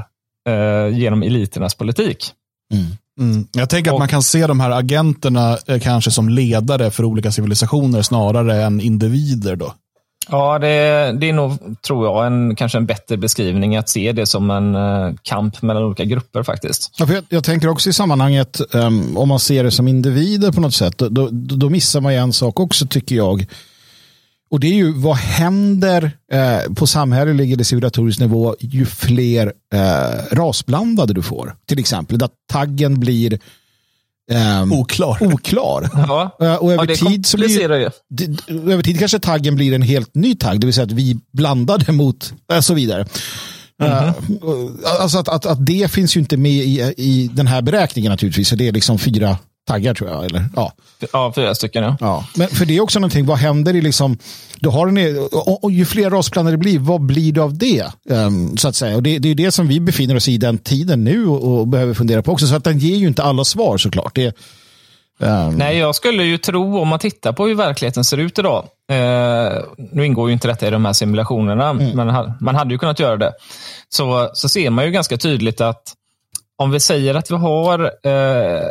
eh, 0.48 0.98
genom 0.98 1.22
eliternas 1.22 1.75
politik. 1.75 2.31
Mm. 3.20 3.46
Jag 3.53 3.70
tänker 3.70 3.90
att 3.90 3.94
Och- 3.94 3.98
man 4.01 4.09
kan 4.09 4.22
se 4.22 4.46
de 4.46 4.61
här 4.61 4.70
agenterna 4.70 5.59
eh, 5.66 5.81
kanske 5.81 6.11
som 6.11 6.29
ledare 6.29 6.90
för 6.90 7.05
olika 7.05 7.33
civilisationer 7.33 8.03
snarare 8.03 8.62
än 8.62 8.81
individer. 8.81 9.57
då. 9.57 9.75
Ja, 10.31 10.59
det, 10.59 10.66
det 11.20 11.29
är 11.29 11.33
nog, 11.33 11.59
tror 11.87 12.07
jag, 12.07 12.27
en, 12.27 12.57
kanske 12.57 12.79
en 12.79 12.87
bättre 12.87 13.16
beskrivning 13.16 13.77
att 13.77 13.88
se 13.88 14.12
det 14.12 14.27
som 14.27 14.51
en 14.51 14.75
eh, 14.75 15.14
kamp 15.22 15.62
mellan 15.62 15.83
olika 15.83 16.05
grupper 16.05 16.42
faktiskt. 16.42 16.90
Ja, 16.98 17.07
jag, 17.12 17.25
jag 17.29 17.44
tänker 17.44 17.68
också 17.68 17.90
i 17.90 17.92
sammanhanget, 17.92 18.75
ehm, 18.75 19.16
om 19.16 19.29
man 19.29 19.38
ser 19.40 19.64
det 19.64 19.70
som 19.70 19.88
individer 19.88 20.53
på 20.53 20.61
något 20.61 20.75
sätt, 20.75 20.98
då, 20.98 21.09
då, 21.09 21.29
då 21.33 21.70
missar 21.70 22.01
man 22.01 22.12
ju 22.12 22.18
en 22.18 22.33
sak 22.33 22.61
också 22.61 22.87
tycker 22.87 23.16
jag. 23.16 23.46
Och 24.53 24.61
det 24.61 24.67
är 24.67 24.75
ju 24.75 24.93
vad 24.93 25.17
händer 25.17 26.12
eh, 26.33 26.75
på 26.75 26.87
samhällelig 26.87 27.53
eller 27.53 27.65
civilisatorisk 27.65 28.21
nivå 28.21 28.57
ju 28.61 28.87
fler 28.87 29.53
eh, 29.75 30.35
rasblandade 30.37 31.15
du 31.15 31.23
får. 31.23 31.57
Till 31.67 31.79
exempel, 31.79 32.25
att 32.25 32.33
taggen 32.53 33.01
blir 33.01 33.38
ehm, 34.33 34.73
Oklar. 34.73 35.19
oklar. 35.21 35.91
Ja, 35.93 36.37
Eh, 36.41 36.55
och 36.55 36.73
över 36.73 36.87
ja 36.88 36.97
tid 36.97 37.27
så 37.27 37.37
blir 37.37 37.49
över 38.49 38.83
tid 38.83 38.99
kanske 38.99 39.19
taggen 39.19 39.55
blir 39.55 39.73
en 39.73 39.83
helt 39.83 40.15
ny 40.15 40.35
tagg, 40.35 40.61
det 40.61 40.67
vill 40.67 40.75
säga 40.75 40.85
att 40.85 40.93
vi 40.93 41.19
blandade 41.33 41.93
mot 41.93 42.35
och 42.57 42.65
så 42.65 42.75
vidare. 42.75 43.07
Eh, 43.83 44.12
alltså 45.01 45.19
att, 45.19 45.29
att, 45.29 45.47
att 45.47 45.67
det 45.67 45.91
finns 45.91 46.17
ju 46.17 46.21
inte 46.21 46.37
med 46.37 46.53
i, 46.53 46.95
i 46.97 47.31
den 47.33 47.47
här 47.47 47.62
beräkningen 47.62 48.11
naturligtvis, 48.11 48.49
så 48.49 48.57
det 48.57 48.69
är 48.69 48.73
liksom 48.73 48.99
fyra 48.99 49.37
taggar 49.68 49.94
tror 49.94 50.11
jag. 50.11 50.25
Eller, 50.25 50.44
ja. 50.57 50.72
Ja, 51.12 51.33
fyra 51.35 51.55
stycken. 51.55 51.83
Ja. 51.85 51.96
Ja. 52.01 52.25
Men 52.37 52.48
för 52.48 52.66
det 52.66 52.77
är 52.77 52.81
också 52.81 52.98
någonting, 52.98 53.27
vad 53.27 53.38
händer 53.38 53.77
i 53.77 53.81
liksom, 53.81 54.18
du 54.61 54.68
har 54.68 54.87
en, 54.87 55.18
och, 55.33 55.64
och 55.64 55.70
ju 55.70 55.85
fler 55.85 56.11
rasplaner 56.11 56.51
det 56.51 56.57
blir, 56.57 56.79
vad 56.79 57.01
blir 57.01 57.33
det 57.33 57.40
av 57.42 57.59
det? 57.59 57.85
Ehm, 58.11 58.57
så 58.57 58.68
att 58.68 58.77
säga. 58.77 58.96
Och 58.96 59.03
det, 59.03 59.18
det 59.18 59.29
är 59.31 59.35
det 59.35 59.53
som 59.53 59.68
vi 59.68 59.81
befinner 59.81 60.16
oss 60.16 60.29
i 60.29 60.37
den 60.38 60.59
tiden 60.59 61.05
nu 61.05 61.27
och, 61.27 61.59
och 61.61 61.68
behöver 61.68 61.94
fundera 61.94 62.22
på 62.22 62.33
också. 62.33 62.46
Så 62.46 62.55
att 62.55 62.64
den 62.64 62.79
ger 62.79 62.96
ju 62.96 63.07
inte 63.07 63.22
alla 63.22 63.44
svar 63.44 63.79
såklart. 63.79 64.14
Det, 64.14 64.37
ehm, 65.20 65.55
Nej, 65.57 65.79
jag 65.79 65.94
skulle 65.94 66.25
ju 66.25 66.38
tro, 66.38 66.79
om 66.81 66.88
man 66.88 66.98
tittar 66.98 67.33
på 67.33 67.46
hur 67.46 67.55
verkligheten 67.55 68.05
ser 68.05 68.18
ut 68.18 68.38
idag. 68.38 68.64
Eh, 68.90 69.62
nu 69.92 70.07
ingår 70.07 70.29
ju 70.29 70.33
inte 70.33 70.48
detta 70.48 70.66
i 70.66 70.70
de 70.70 70.85
här 70.85 70.92
simulationerna, 70.92 71.72
men 71.72 72.09
ha- 72.11 72.35
man 72.40 72.55
hade 72.55 72.75
ju 72.75 72.79
kunnat 72.79 72.98
göra 73.01 73.16
det. 73.16 73.33
Så, 73.88 74.31
så 74.35 74.48
ser 74.48 74.70
man 74.70 74.85
ju 74.85 74.90
ganska 74.90 75.16
tydligt 75.16 75.61
att 75.61 75.83
om 76.57 76.70
vi 76.70 76.81
säger 76.81 77.14
att 77.14 77.31
vi 77.31 77.37
har 77.37 77.85
eh, 77.85 78.62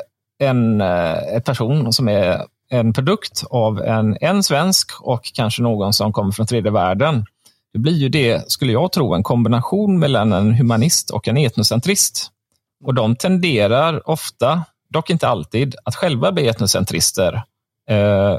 en 0.42 0.82
eh, 0.82 1.36
en 1.36 1.42
person 1.42 1.94
som 1.94 2.10
är 2.10 2.46
en 2.70 2.94
produkt 2.94 3.44
av 3.50 3.82
en, 3.82 4.18
en 4.22 4.44
svensk 4.44 5.02
och 5.02 5.32
kanske 5.34 5.62
någon 5.62 5.94
som 5.94 6.14
kommer 6.14 6.32
från 6.32 6.48
tredje 6.48 6.72
världen. 6.72 7.26
Det 7.74 7.80
blir 7.80 7.94
ju 7.94 8.10
det, 8.10 8.52
skulle 8.52 8.72
jag 8.72 8.92
tro, 8.92 9.14
en 9.14 9.24
kombination 9.24 10.00
mellan 10.00 10.34
en 10.34 10.54
humanist 10.54 11.10
och 11.10 11.28
en 11.28 11.38
etnocentrist. 11.38 12.32
Och 12.84 12.94
de 12.94 13.16
tenderar 13.16 14.10
ofta, 14.10 14.64
dock 14.90 15.10
inte 15.10 15.28
alltid, 15.28 15.76
att 15.84 15.96
själva 15.96 16.32
bli 16.32 16.48
etnocentrister 16.48 17.44
eh, 17.90 18.38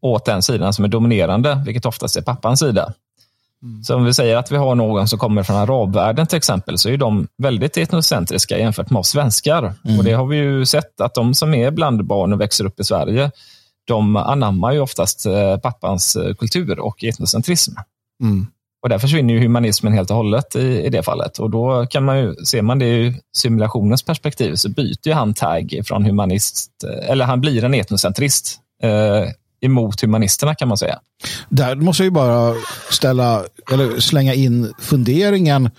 åt 0.00 0.24
den 0.24 0.42
sidan 0.42 0.72
som 0.72 0.84
är 0.84 0.88
dominerande, 0.88 1.62
vilket 1.66 1.86
oftast 1.86 2.16
är 2.16 2.22
pappans 2.22 2.60
sida. 2.60 2.92
Så 3.84 3.94
om 3.94 4.04
vi 4.04 4.14
säger 4.14 4.36
att 4.36 4.52
vi 4.52 4.56
har 4.56 4.74
någon 4.74 5.08
som 5.08 5.18
kommer 5.18 5.42
från 5.42 5.56
arabvärlden 5.56 6.26
till 6.26 6.36
exempel, 6.36 6.78
så 6.78 6.88
är 6.88 6.96
de 6.96 7.28
väldigt 7.38 7.76
etnocentriska 7.76 8.58
jämfört 8.58 8.90
med 8.90 9.00
oss 9.00 9.08
svenskar. 9.08 9.74
Och 9.98 10.04
det 10.04 10.12
har 10.12 10.26
vi 10.26 10.36
ju 10.36 10.66
sett 10.66 11.00
att 11.00 11.14
de 11.14 11.34
som 11.34 11.54
är 11.54 11.70
blandbarn 11.70 12.32
och 12.32 12.40
växer 12.40 12.64
upp 12.64 12.80
i 12.80 12.84
Sverige, 12.84 13.30
de 13.86 14.16
anammar 14.16 14.72
ju 14.72 14.80
oftast 14.80 15.26
eh, 15.26 15.56
pappans 15.56 16.16
eh, 16.16 16.34
kultur 16.34 16.80
och 16.80 17.04
etnocentrism. 17.04 17.72
Mm. 18.22 18.46
Och 18.82 18.88
där 18.88 18.98
försvinner 18.98 19.34
ju 19.34 19.40
humanismen 19.40 19.92
helt 19.92 20.10
och 20.10 20.16
hållet 20.16 20.56
i, 20.56 20.82
i 20.82 20.88
det 20.88 21.02
fallet. 21.02 21.38
Och 21.38 21.50
då 21.50 21.86
kan 21.86 22.04
man 22.04 22.18
ju, 22.18 22.34
ser 22.34 22.62
man 22.62 22.78
det 22.78 22.86
ur 22.86 23.14
simulationens 23.36 24.02
perspektiv 24.02 24.54
så 24.54 24.68
byter 24.70 25.12
han 25.12 25.34
tagg 25.34 25.80
från 25.84 26.04
humanist, 26.04 26.70
eh, 26.84 27.10
eller 27.10 27.24
han 27.24 27.40
blir 27.40 27.64
en 27.64 27.74
etnocentrist 27.74 28.60
eh, 28.82 29.30
emot 29.60 30.00
humanisterna 30.00 30.54
kan 30.54 30.68
man 30.68 30.78
säga. 30.78 30.98
Där 31.48 31.76
måste 31.76 32.02
jag 32.02 32.06
ju 32.06 32.10
bara 32.10 32.54
ställa, 32.90 33.44
eller 33.72 34.00
slänga 34.00 34.34
in 34.34 34.72
funderingen. 34.78 35.70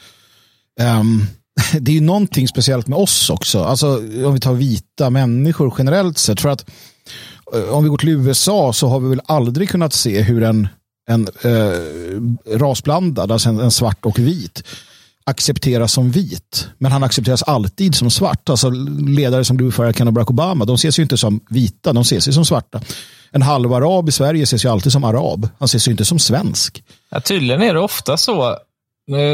Um, 1.00 1.26
det 1.80 1.92
är 1.92 1.96
ju 1.96 2.02
någonting 2.02 2.48
speciellt 2.48 2.88
med 2.88 3.00
oss 3.00 3.30
också. 3.30 3.64
Alltså 3.64 3.88
om 4.26 4.34
vi 4.34 4.40
tar 4.40 4.54
vita 4.54 5.10
människor 5.10 5.74
generellt 5.78 6.18
sett. 6.18 6.42
För 6.42 6.50
att 6.50 6.70
eh, 7.54 7.70
om 7.70 7.84
vi 7.84 7.90
går 7.90 7.98
till 7.98 8.10
USA 8.10 8.74
så 8.74 8.88
har 8.88 9.00
vi 9.00 9.10
väl 9.10 9.22
aldrig 9.26 9.70
kunnat 9.70 9.94
se 9.94 10.22
hur 10.22 10.44
en, 10.44 10.68
en 11.10 11.28
eh, 11.42 12.58
rasblandad, 12.58 13.32
alltså 13.32 13.50
en, 13.50 13.60
en 13.60 13.72
svart 13.72 14.06
och 14.06 14.20
vit, 14.20 14.64
accepteras 15.24 15.94
som 15.94 16.12
vit. 16.12 16.68
Men 16.78 16.92
han 16.92 17.04
accepteras 17.04 17.44
alltid 17.44 17.96
som 17.96 18.12
svart. 18.12 18.50
Alltså 18.50 18.70
ledare 19.08 19.46
som 19.46 19.58
Louis 19.58 19.76
Farrakhan 19.76 20.08
och 20.08 20.14
Barack 20.14 20.30
Obama, 20.30 20.66
de 20.66 20.76
ses 20.76 21.00
ju 21.00 21.04
inte 21.04 21.18
som 21.18 21.40
vita, 21.50 21.94
de 21.94 22.02
ses 22.02 22.28
ju 22.28 22.32
som 22.32 22.46
svarta. 22.46 22.82
En 23.32 23.42
halvarab 23.42 24.10
i 24.10 24.12
Sverige 24.12 24.44
ses 24.44 24.66
ju 24.66 24.70
alltid 24.70 24.92
som 24.92 25.04
arab. 25.04 25.50
Han 25.60 25.66
ses 25.66 25.88
ju 25.88 25.92
inte 25.92 26.06
som 26.06 26.20
svensk. 26.20 26.84
Ja, 27.10 27.20
tydligen 27.20 27.62
är 27.62 27.74
det 27.74 27.80
ofta 27.80 28.18
så, 28.18 28.56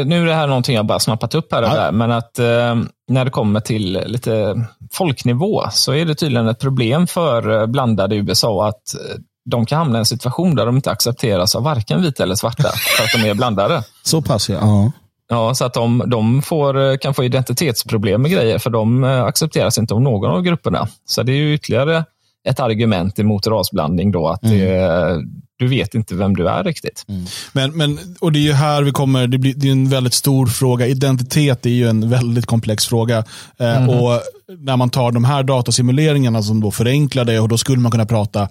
nu 0.04 0.22
är 0.22 0.26
det 0.26 0.34
här 0.34 0.46
någonting 0.46 0.76
jag 0.76 0.86
bara 0.86 1.00
snappat 1.00 1.34
upp 1.34 1.52
här 1.52 1.62
och 1.62 1.68
Ja. 1.68 1.74
där, 1.74 1.92
men 1.92 2.10
att 2.10 2.38
eh, 2.38 2.76
när 3.08 3.24
det 3.24 3.30
kommer 3.30 3.60
till 3.60 4.02
lite 4.06 4.66
folknivå 4.92 5.62
så 5.72 5.92
är 5.94 6.04
det 6.04 6.14
tydligen 6.14 6.48
ett 6.48 6.58
problem 6.58 7.06
för 7.06 7.60
eh, 7.60 7.66
blandade 7.66 8.16
USA 8.16 8.68
att 8.68 8.94
eh, 8.94 9.16
de 9.50 9.66
kan 9.66 9.78
hamna 9.78 9.98
i 9.98 10.00
en 10.00 10.06
situation 10.06 10.54
där 10.54 10.66
de 10.66 10.76
inte 10.76 10.90
accepteras 10.90 11.54
av 11.54 11.62
varken 11.62 12.02
vita 12.02 12.22
eller 12.22 12.34
svarta 12.34 12.62
för 12.96 13.04
att 13.04 13.22
de 13.22 13.30
är 13.30 13.34
blandade. 13.34 13.82
Så 14.02 14.22
pass 14.22 14.48
ja. 14.48 14.58
ja. 14.60 14.92
Ja, 15.28 15.54
så 15.54 15.64
att 15.64 15.74
de, 15.74 16.02
de 16.06 16.42
får, 16.42 16.80
eh, 16.90 16.96
kan 16.96 17.14
få 17.14 17.24
identitetsproblem 17.24 18.22
med 18.22 18.30
grejer, 18.30 18.58
för 18.58 18.70
de 18.70 19.04
accepteras 19.04 19.78
inte 19.78 19.94
av 19.94 20.00
någon 20.00 20.30
av 20.30 20.42
grupperna. 20.42 20.88
Så 21.06 21.22
det 21.22 21.32
är 21.32 21.36
ju 21.36 21.54
ytterligare 21.54 22.04
ett 22.44 22.60
argument 22.60 23.18
emot 23.18 23.46
rasblandning 23.46 24.12
då, 24.12 24.28
att 24.28 24.42
det, 24.42 25.24
du 25.58 25.68
vet 25.68 25.94
inte 25.94 26.14
vem 26.14 26.36
du 26.36 26.48
är 26.48 26.64
riktigt. 26.64 27.04
Men, 27.52 27.76
men, 27.76 27.98
och 28.20 28.32
det 28.32 28.38
är 28.38 28.42
ju 28.42 28.52
här 28.52 28.82
vi 28.82 28.90
kommer, 28.90 29.26
det, 29.26 29.38
blir, 29.38 29.54
det 29.54 29.68
är 29.68 29.72
en 29.72 29.88
väldigt 29.88 30.14
stor 30.14 30.46
fråga. 30.46 30.86
Identitet 30.86 31.66
är 31.66 31.70
ju 31.70 31.88
en 31.88 32.10
väldigt 32.10 32.46
komplex 32.46 32.86
fråga. 32.86 33.24
Eh, 33.58 33.88
och 33.88 34.20
när 34.58 34.76
man 34.76 34.90
tar 34.90 35.12
de 35.12 35.24
här 35.24 35.42
datasimuleringarna 35.42 36.42
som 36.42 36.60
då 36.60 36.70
förenklar 36.70 37.24
det 37.24 37.40
och 37.40 37.48
då 37.48 37.58
skulle 37.58 37.80
man 37.80 37.92
kunna 37.92 38.06
prata 38.06 38.48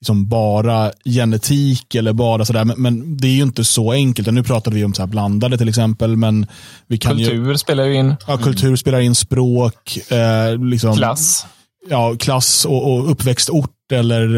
liksom 0.00 0.28
bara 0.28 0.92
genetik 1.04 1.94
eller 1.94 2.12
bara 2.12 2.44
sådär. 2.44 2.64
Men, 2.64 2.82
men 2.82 3.16
det 3.16 3.28
är 3.28 3.32
ju 3.32 3.42
inte 3.42 3.64
så 3.64 3.92
enkelt. 3.92 4.32
Nu 4.32 4.42
pratade 4.42 4.76
vi 4.76 4.84
om 4.84 4.94
så 4.94 5.02
här 5.02 5.06
blandade 5.06 5.58
till 5.58 5.68
exempel. 5.68 6.16
Men 6.16 6.46
vi 6.86 6.98
kan 6.98 7.18
Ju, 7.18 7.24
Kultur 7.24 7.56
spelar 7.56 7.84
ju 7.84 7.94
in, 7.94 8.14
ja, 8.26 8.38
kultur 8.38 8.76
spelar 8.76 9.00
in 9.00 9.14
språk, 9.14 9.98
eh, 10.08 10.58
liksom, 10.58 10.96
klass. 10.96 11.46
Ja, 11.88 12.14
klass 12.18 12.64
och, 12.64 12.92
och 12.92 13.10
uppväxtort. 13.10 13.70
Eller, 13.92 14.28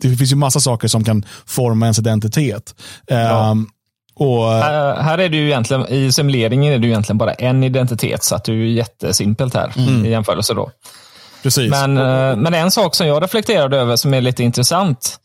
det 0.00 0.16
finns 0.16 0.32
ju 0.32 0.36
massa 0.36 0.60
saker 0.60 0.88
som 0.88 1.04
kan 1.04 1.24
forma 1.46 1.86
ens 1.86 1.98
identitet. 1.98 2.74
Ja. 3.06 3.50
Um, 3.50 3.68
och, 4.14 4.52
här, 4.52 4.96
här, 5.02 5.18
är 5.18 5.28
ju 5.30 5.46
egentligen, 5.46 5.86
i 5.88 6.12
simuleringen 6.12 6.72
är 6.72 6.78
det 6.78 6.86
ju 6.86 6.92
egentligen 6.92 7.18
bara 7.18 7.32
en 7.32 7.64
identitet, 7.64 8.24
så 8.24 8.34
att 8.34 8.44
det 8.44 8.52
är 8.52 8.56
jättesimpelt 8.56 9.54
här 9.54 9.72
mm. 9.76 10.06
i 10.06 10.10
jämförelse. 10.10 10.54
då. 10.54 10.70
Precis. 11.42 11.70
Men, 11.70 11.98
eh, 11.98 12.36
men 12.36 12.54
en 12.54 12.70
sak 12.70 12.94
som 12.94 13.06
jag 13.06 13.22
reflekterade 13.22 13.78
över 13.78 13.96
som 13.96 14.14
är 14.14 14.20
lite 14.20 14.42
intressant, 14.42 15.16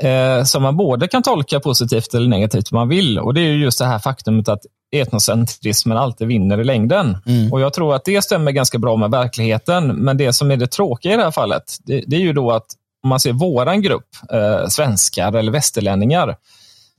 eh, 0.00 0.44
som 0.44 0.62
man 0.62 0.76
både 0.76 1.08
kan 1.08 1.22
tolka 1.22 1.60
positivt 1.60 2.14
eller 2.14 2.28
negativt 2.28 2.72
om 2.72 2.76
man 2.76 2.88
vill, 2.88 3.18
och 3.18 3.34
det 3.34 3.40
är 3.40 3.52
just 3.52 3.78
det 3.78 3.86
här 3.86 3.98
faktumet 3.98 4.48
att 4.48 4.60
etnocentrismen 4.96 5.96
alltid 5.96 6.28
vinner 6.28 6.60
i 6.60 6.64
längden. 6.64 7.18
Mm. 7.26 7.52
Och 7.52 7.60
Jag 7.60 7.72
tror 7.72 7.94
att 7.94 8.04
det 8.04 8.22
stämmer 8.22 8.52
ganska 8.52 8.78
bra 8.78 8.96
med 8.96 9.10
verkligheten, 9.10 9.86
men 9.86 10.16
det 10.16 10.32
som 10.32 10.50
är 10.50 10.56
det 10.56 10.66
tråkiga 10.66 11.14
i 11.14 11.16
det 11.16 11.22
här 11.22 11.30
fallet, 11.30 11.76
det, 11.84 12.04
det 12.06 12.16
är 12.16 12.20
ju 12.20 12.32
då 12.32 12.50
att 12.50 12.66
om 13.02 13.08
man 13.08 13.20
ser 13.20 13.32
våran 13.32 13.82
grupp, 13.82 14.08
eh, 14.32 14.66
svenskar 14.68 15.36
eller 15.36 15.52
västerlänningar, 15.52 16.36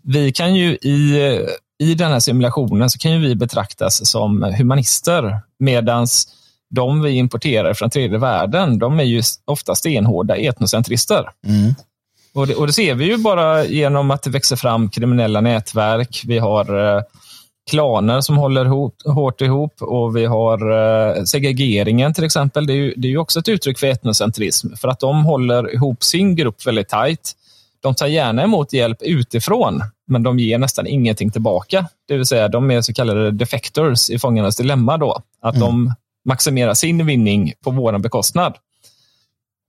vi 0.04 0.32
kan 0.32 0.56
ju 0.56 0.72
i, 0.72 1.40
i 1.80 1.94
den 1.94 2.12
här 2.12 2.20
simulationen 2.20 2.90
så 2.90 3.00
kan 3.00 3.12
ju 3.12 3.28
vi 3.28 3.36
betraktas 3.36 4.10
som 4.10 4.44
humanister, 4.44 5.40
medans 5.60 6.28
de 6.70 7.02
vi 7.02 7.12
importerar 7.12 7.74
från 7.74 7.90
tredje 7.90 8.18
världen, 8.18 8.80
de 8.80 9.00
är 9.00 9.04
ju 9.04 9.22
ofta 9.46 9.76
stenhårda 9.76 10.36
etnocentrister. 10.36 11.30
Mm. 11.48 11.76
Och, 12.34 12.48
det, 12.48 12.56
och 12.56 12.68
det 12.68 12.74
ser 12.74 12.96
vi 12.96 13.06
ju 13.06 13.18
bara 13.18 13.66
genom 13.66 14.12
att 14.12 14.24
det 14.24 14.30
växer 14.30 14.56
fram 14.56 14.90
kriminella 14.90 15.42
nätverk. 15.42 16.24
Vi 16.26 16.38
har 16.40 16.96
eh, 16.96 17.02
klaner 17.70 18.22
som 18.22 18.38
håller 18.38 18.66
ihop, 18.66 18.96
hårt 19.06 19.42
ihop 19.42 19.82
och 19.82 20.18
vi 20.18 20.26
har 20.26 20.72
eh, 20.72 21.24
segregeringen 21.24 22.14
till 22.14 22.24
exempel. 22.24 22.68
Det 22.68 22.74
är, 22.74 22.78
ju, 22.78 22.94
det 22.98 23.08
är 23.08 23.10
ju 23.10 23.18
också 23.18 23.40
ett 23.40 23.48
uttryck 23.48 23.80
för 23.80 23.88
etnocentrism 23.88 24.76
för 24.76 24.88
att 24.88 25.00
de 25.00 25.26
håller 25.26 25.74
ihop 25.74 26.04
sin 26.04 26.36
grupp 26.36 26.68
väldigt 26.68 26.90
tajt. 26.90 27.32
De 27.82 27.96
tar 27.96 28.08
gärna 28.08 28.44
emot 28.44 28.74
hjälp 28.74 29.02
utifrån, 29.02 29.82
men 30.08 30.24
de 30.24 30.40
ger 30.40 30.58
nästan 30.58 30.88
ingenting 30.88 31.32
tillbaka. 31.32 31.86
Det 32.08 32.18
vill 32.18 32.26
säga, 32.26 32.48
de 32.48 32.72
är 32.72 32.82
så 32.82 32.94
kallade 32.94 33.32
defectors 33.32 34.10
i 34.10 34.20
Fångarnas 34.20 34.56
dilemma. 34.56 34.98
Då. 34.98 35.22
Att 35.42 35.56
mm. 35.56 35.68
de 35.68 35.94
maximerar 36.26 36.74
sin 36.74 37.06
vinning 37.06 37.54
på 37.64 37.72
vår 37.72 37.98
bekostnad. 37.98 38.54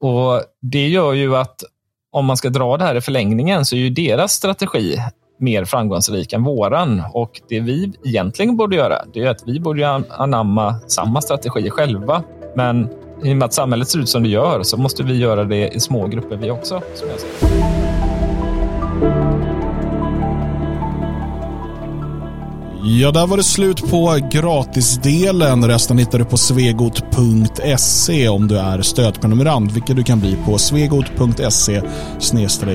Och 0.00 0.42
Det 0.62 0.88
gör 0.88 1.12
ju 1.12 1.37
att 1.37 1.64
om 2.12 2.26
man 2.26 2.37
ska 2.37 2.50
dra 2.50 2.76
det 2.76 2.85
här 2.85 2.94
i 2.94 3.00
förlängningen 3.00 3.64
så 3.64 3.76
är 3.76 3.81
ju 3.81 3.90
deras 3.90 4.33
strategi 4.33 4.98
mer 5.40 5.64
framgångsrik 5.64 6.33
än 6.33 6.44
våran. 6.44 7.03
Och 7.12 7.40
det 7.48 7.61
vi 7.61 7.92
egentligen 8.05 8.57
borde 8.57 8.76
göra, 8.76 9.05
det 9.12 9.20
är 9.20 9.31
att 9.31 9.42
vi 9.46 9.61
borde 9.61 10.03
anamma 10.09 10.74
samma 10.87 11.20
strategi 11.20 11.70
själva. 11.70 12.22
Men 12.55 12.88
i 13.24 13.33
och 13.33 13.37
med 13.37 13.42
att 13.42 13.55
samhället 13.55 13.88
ser 13.88 13.98
ut 13.98 14.09
som 14.09 14.22
det 14.22 14.29
gör 14.29 14.62
så 14.62 14.76
måste 14.76 15.03
vi 15.03 15.18
göra 15.18 15.44
det 15.44 15.68
i 15.68 15.81
små 15.81 16.07
grupper 16.07 16.37
vi 16.37 16.50
också. 16.50 16.83
Som 16.94 17.09
jag 17.09 17.20
säger. 17.20 17.89
Ja, 22.83 23.11
där 23.11 23.27
var 23.27 23.37
det 23.37 23.43
slut 23.43 23.90
på 23.90 24.19
gratisdelen. 24.31 25.69
Resten 25.69 25.99
hittar 25.99 26.19
du 26.19 26.25
på 26.25 26.37
svegot.se 26.37 28.29
om 28.29 28.49
du 28.49 28.59
är 28.59 28.83
stödprenumerant, 28.83 29.73
vilket 29.73 29.97
du 29.97 30.03
kan 30.03 30.21
bli 30.21 30.37
på 30.47 30.59
svegot.se 30.59 31.83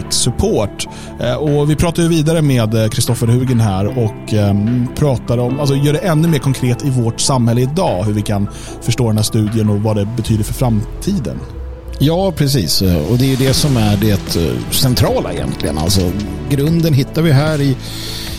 support. 0.09 0.87
Eh, 1.19 1.33
och 1.33 1.69
vi 1.69 1.75
pratar 1.75 2.03
ju 2.03 2.09
vidare 2.09 2.41
med 2.41 2.73
eh, 2.73 2.89
Kristoffer 2.89 3.27
Hugen 3.27 3.59
här 3.59 4.03
och 4.03 4.33
ehm, 4.33 4.87
pratar 4.95 5.37
om, 5.37 5.59
alltså 5.59 5.75
gör 5.75 5.93
det 5.93 5.99
ännu 5.99 6.27
mer 6.27 6.39
konkret 6.39 6.85
i 6.85 6.89
vårt 6.89 7.19
samhälle 7.19 7.61
idag, 7.61 8.03
hur 8.03 8.13
vi 8.13 8.21
kan 8.21 8.49
förstå 8.81 9.07
den 9.07 9.17
här 9.17 9.23
studien 9.23 9.69
och 9.69 9.81
vad 9.81 9.95
det 9.95 10.05
betyder 10.05 10.43
för 10.43 10.53
framtiden. 10.53 11.39
Ja, 11.99 12.31
precis. 12.31 12.81
Eh, 12.81 13.11
och 13.11 13.17
det 13.17 13.25
är 13.25 13.29
ju 13.29 13.35
det 13.35 13.53
som 13.53 13.77
är 13.77 13.97
det 13.97 14.37
centrala 14.71 15.33
egentligen. 15.33 15.77
Alltså, 15.77 16.11
grunden 16.49 16.93
hittar 16.93 17.21
vi 17.21 17.31
här 17.31 17.61
i 17.61 17.77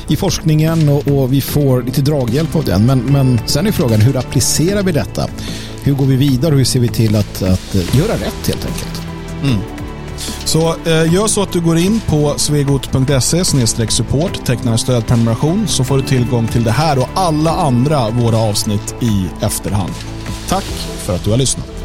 i 0.09 0.17
forskningen 0.17 0.89
och, 0.89 1.09
och, 1.09 1.33
vi 1.33 1.41
får 1.41 1.83
lite 1.83 2.01
draghjälp 2.01 2.57
av 2.57 2.65
den. 2.65 2.87
Men, 2.87 2.99
men 2.99 3.41
sen 3.47 3.67
är 3.67 3.73
frågan 3.73 4.01
hur 4.01 4.17
applicerar 4.17 4.83
vi 4.83 4.93
detta? 4.93 5.29
Hur 5.83 5.95
går 5.95 6.07
vi 6.07 6.17
vidare 6.17 6.53
och 6.53 6.59
hur 6.59 6.65
ser 6.65 6.81
vi 6.81 6.89
till 6.89 7.17
att, 7.17 7.43
att 7.43 7.75
eh, 7.75 7.97
göra 7.97 8.13
rätt 8.13 8.47
helt 8.47 8.67
enkelt? 8.67 9.03
Mm. 9.43 9.59
Så 10.45 10.69
eh, 10.69 11.15
gör 11.15 11.27
så 11.27 11.43
att 11.43 11.53
du 11.53 11.61
går 11.61 11.79
in 11.79 12.01
på 12.07 12.35
svegot.se 12.37 13.45
support, 13.89 14.45
tecknar 14.45 14.73
en 14.73 14.79
stödprenumeration 14.79 15.69
så 15.69 15.85
får 15.85 15.97
du 15.97 16.03
tillgång 16.03 16.49
till 16.49 16.65
det 16.65 16.71
här 16.71 16.99
och 16.99 17.09
alla 17.15 17.51
andra 17.51 18.11
våra 18.11 18.37
avsnitt 18.37 18.95
i 19.01 19.45
efterhand. 19.45 19.93
Tack 20.49 20.65
för 20.99 21.15
att 21.15 21.25
du 21.25 21.31
har 21.31 21.37
lyssnat. 21.37 21.76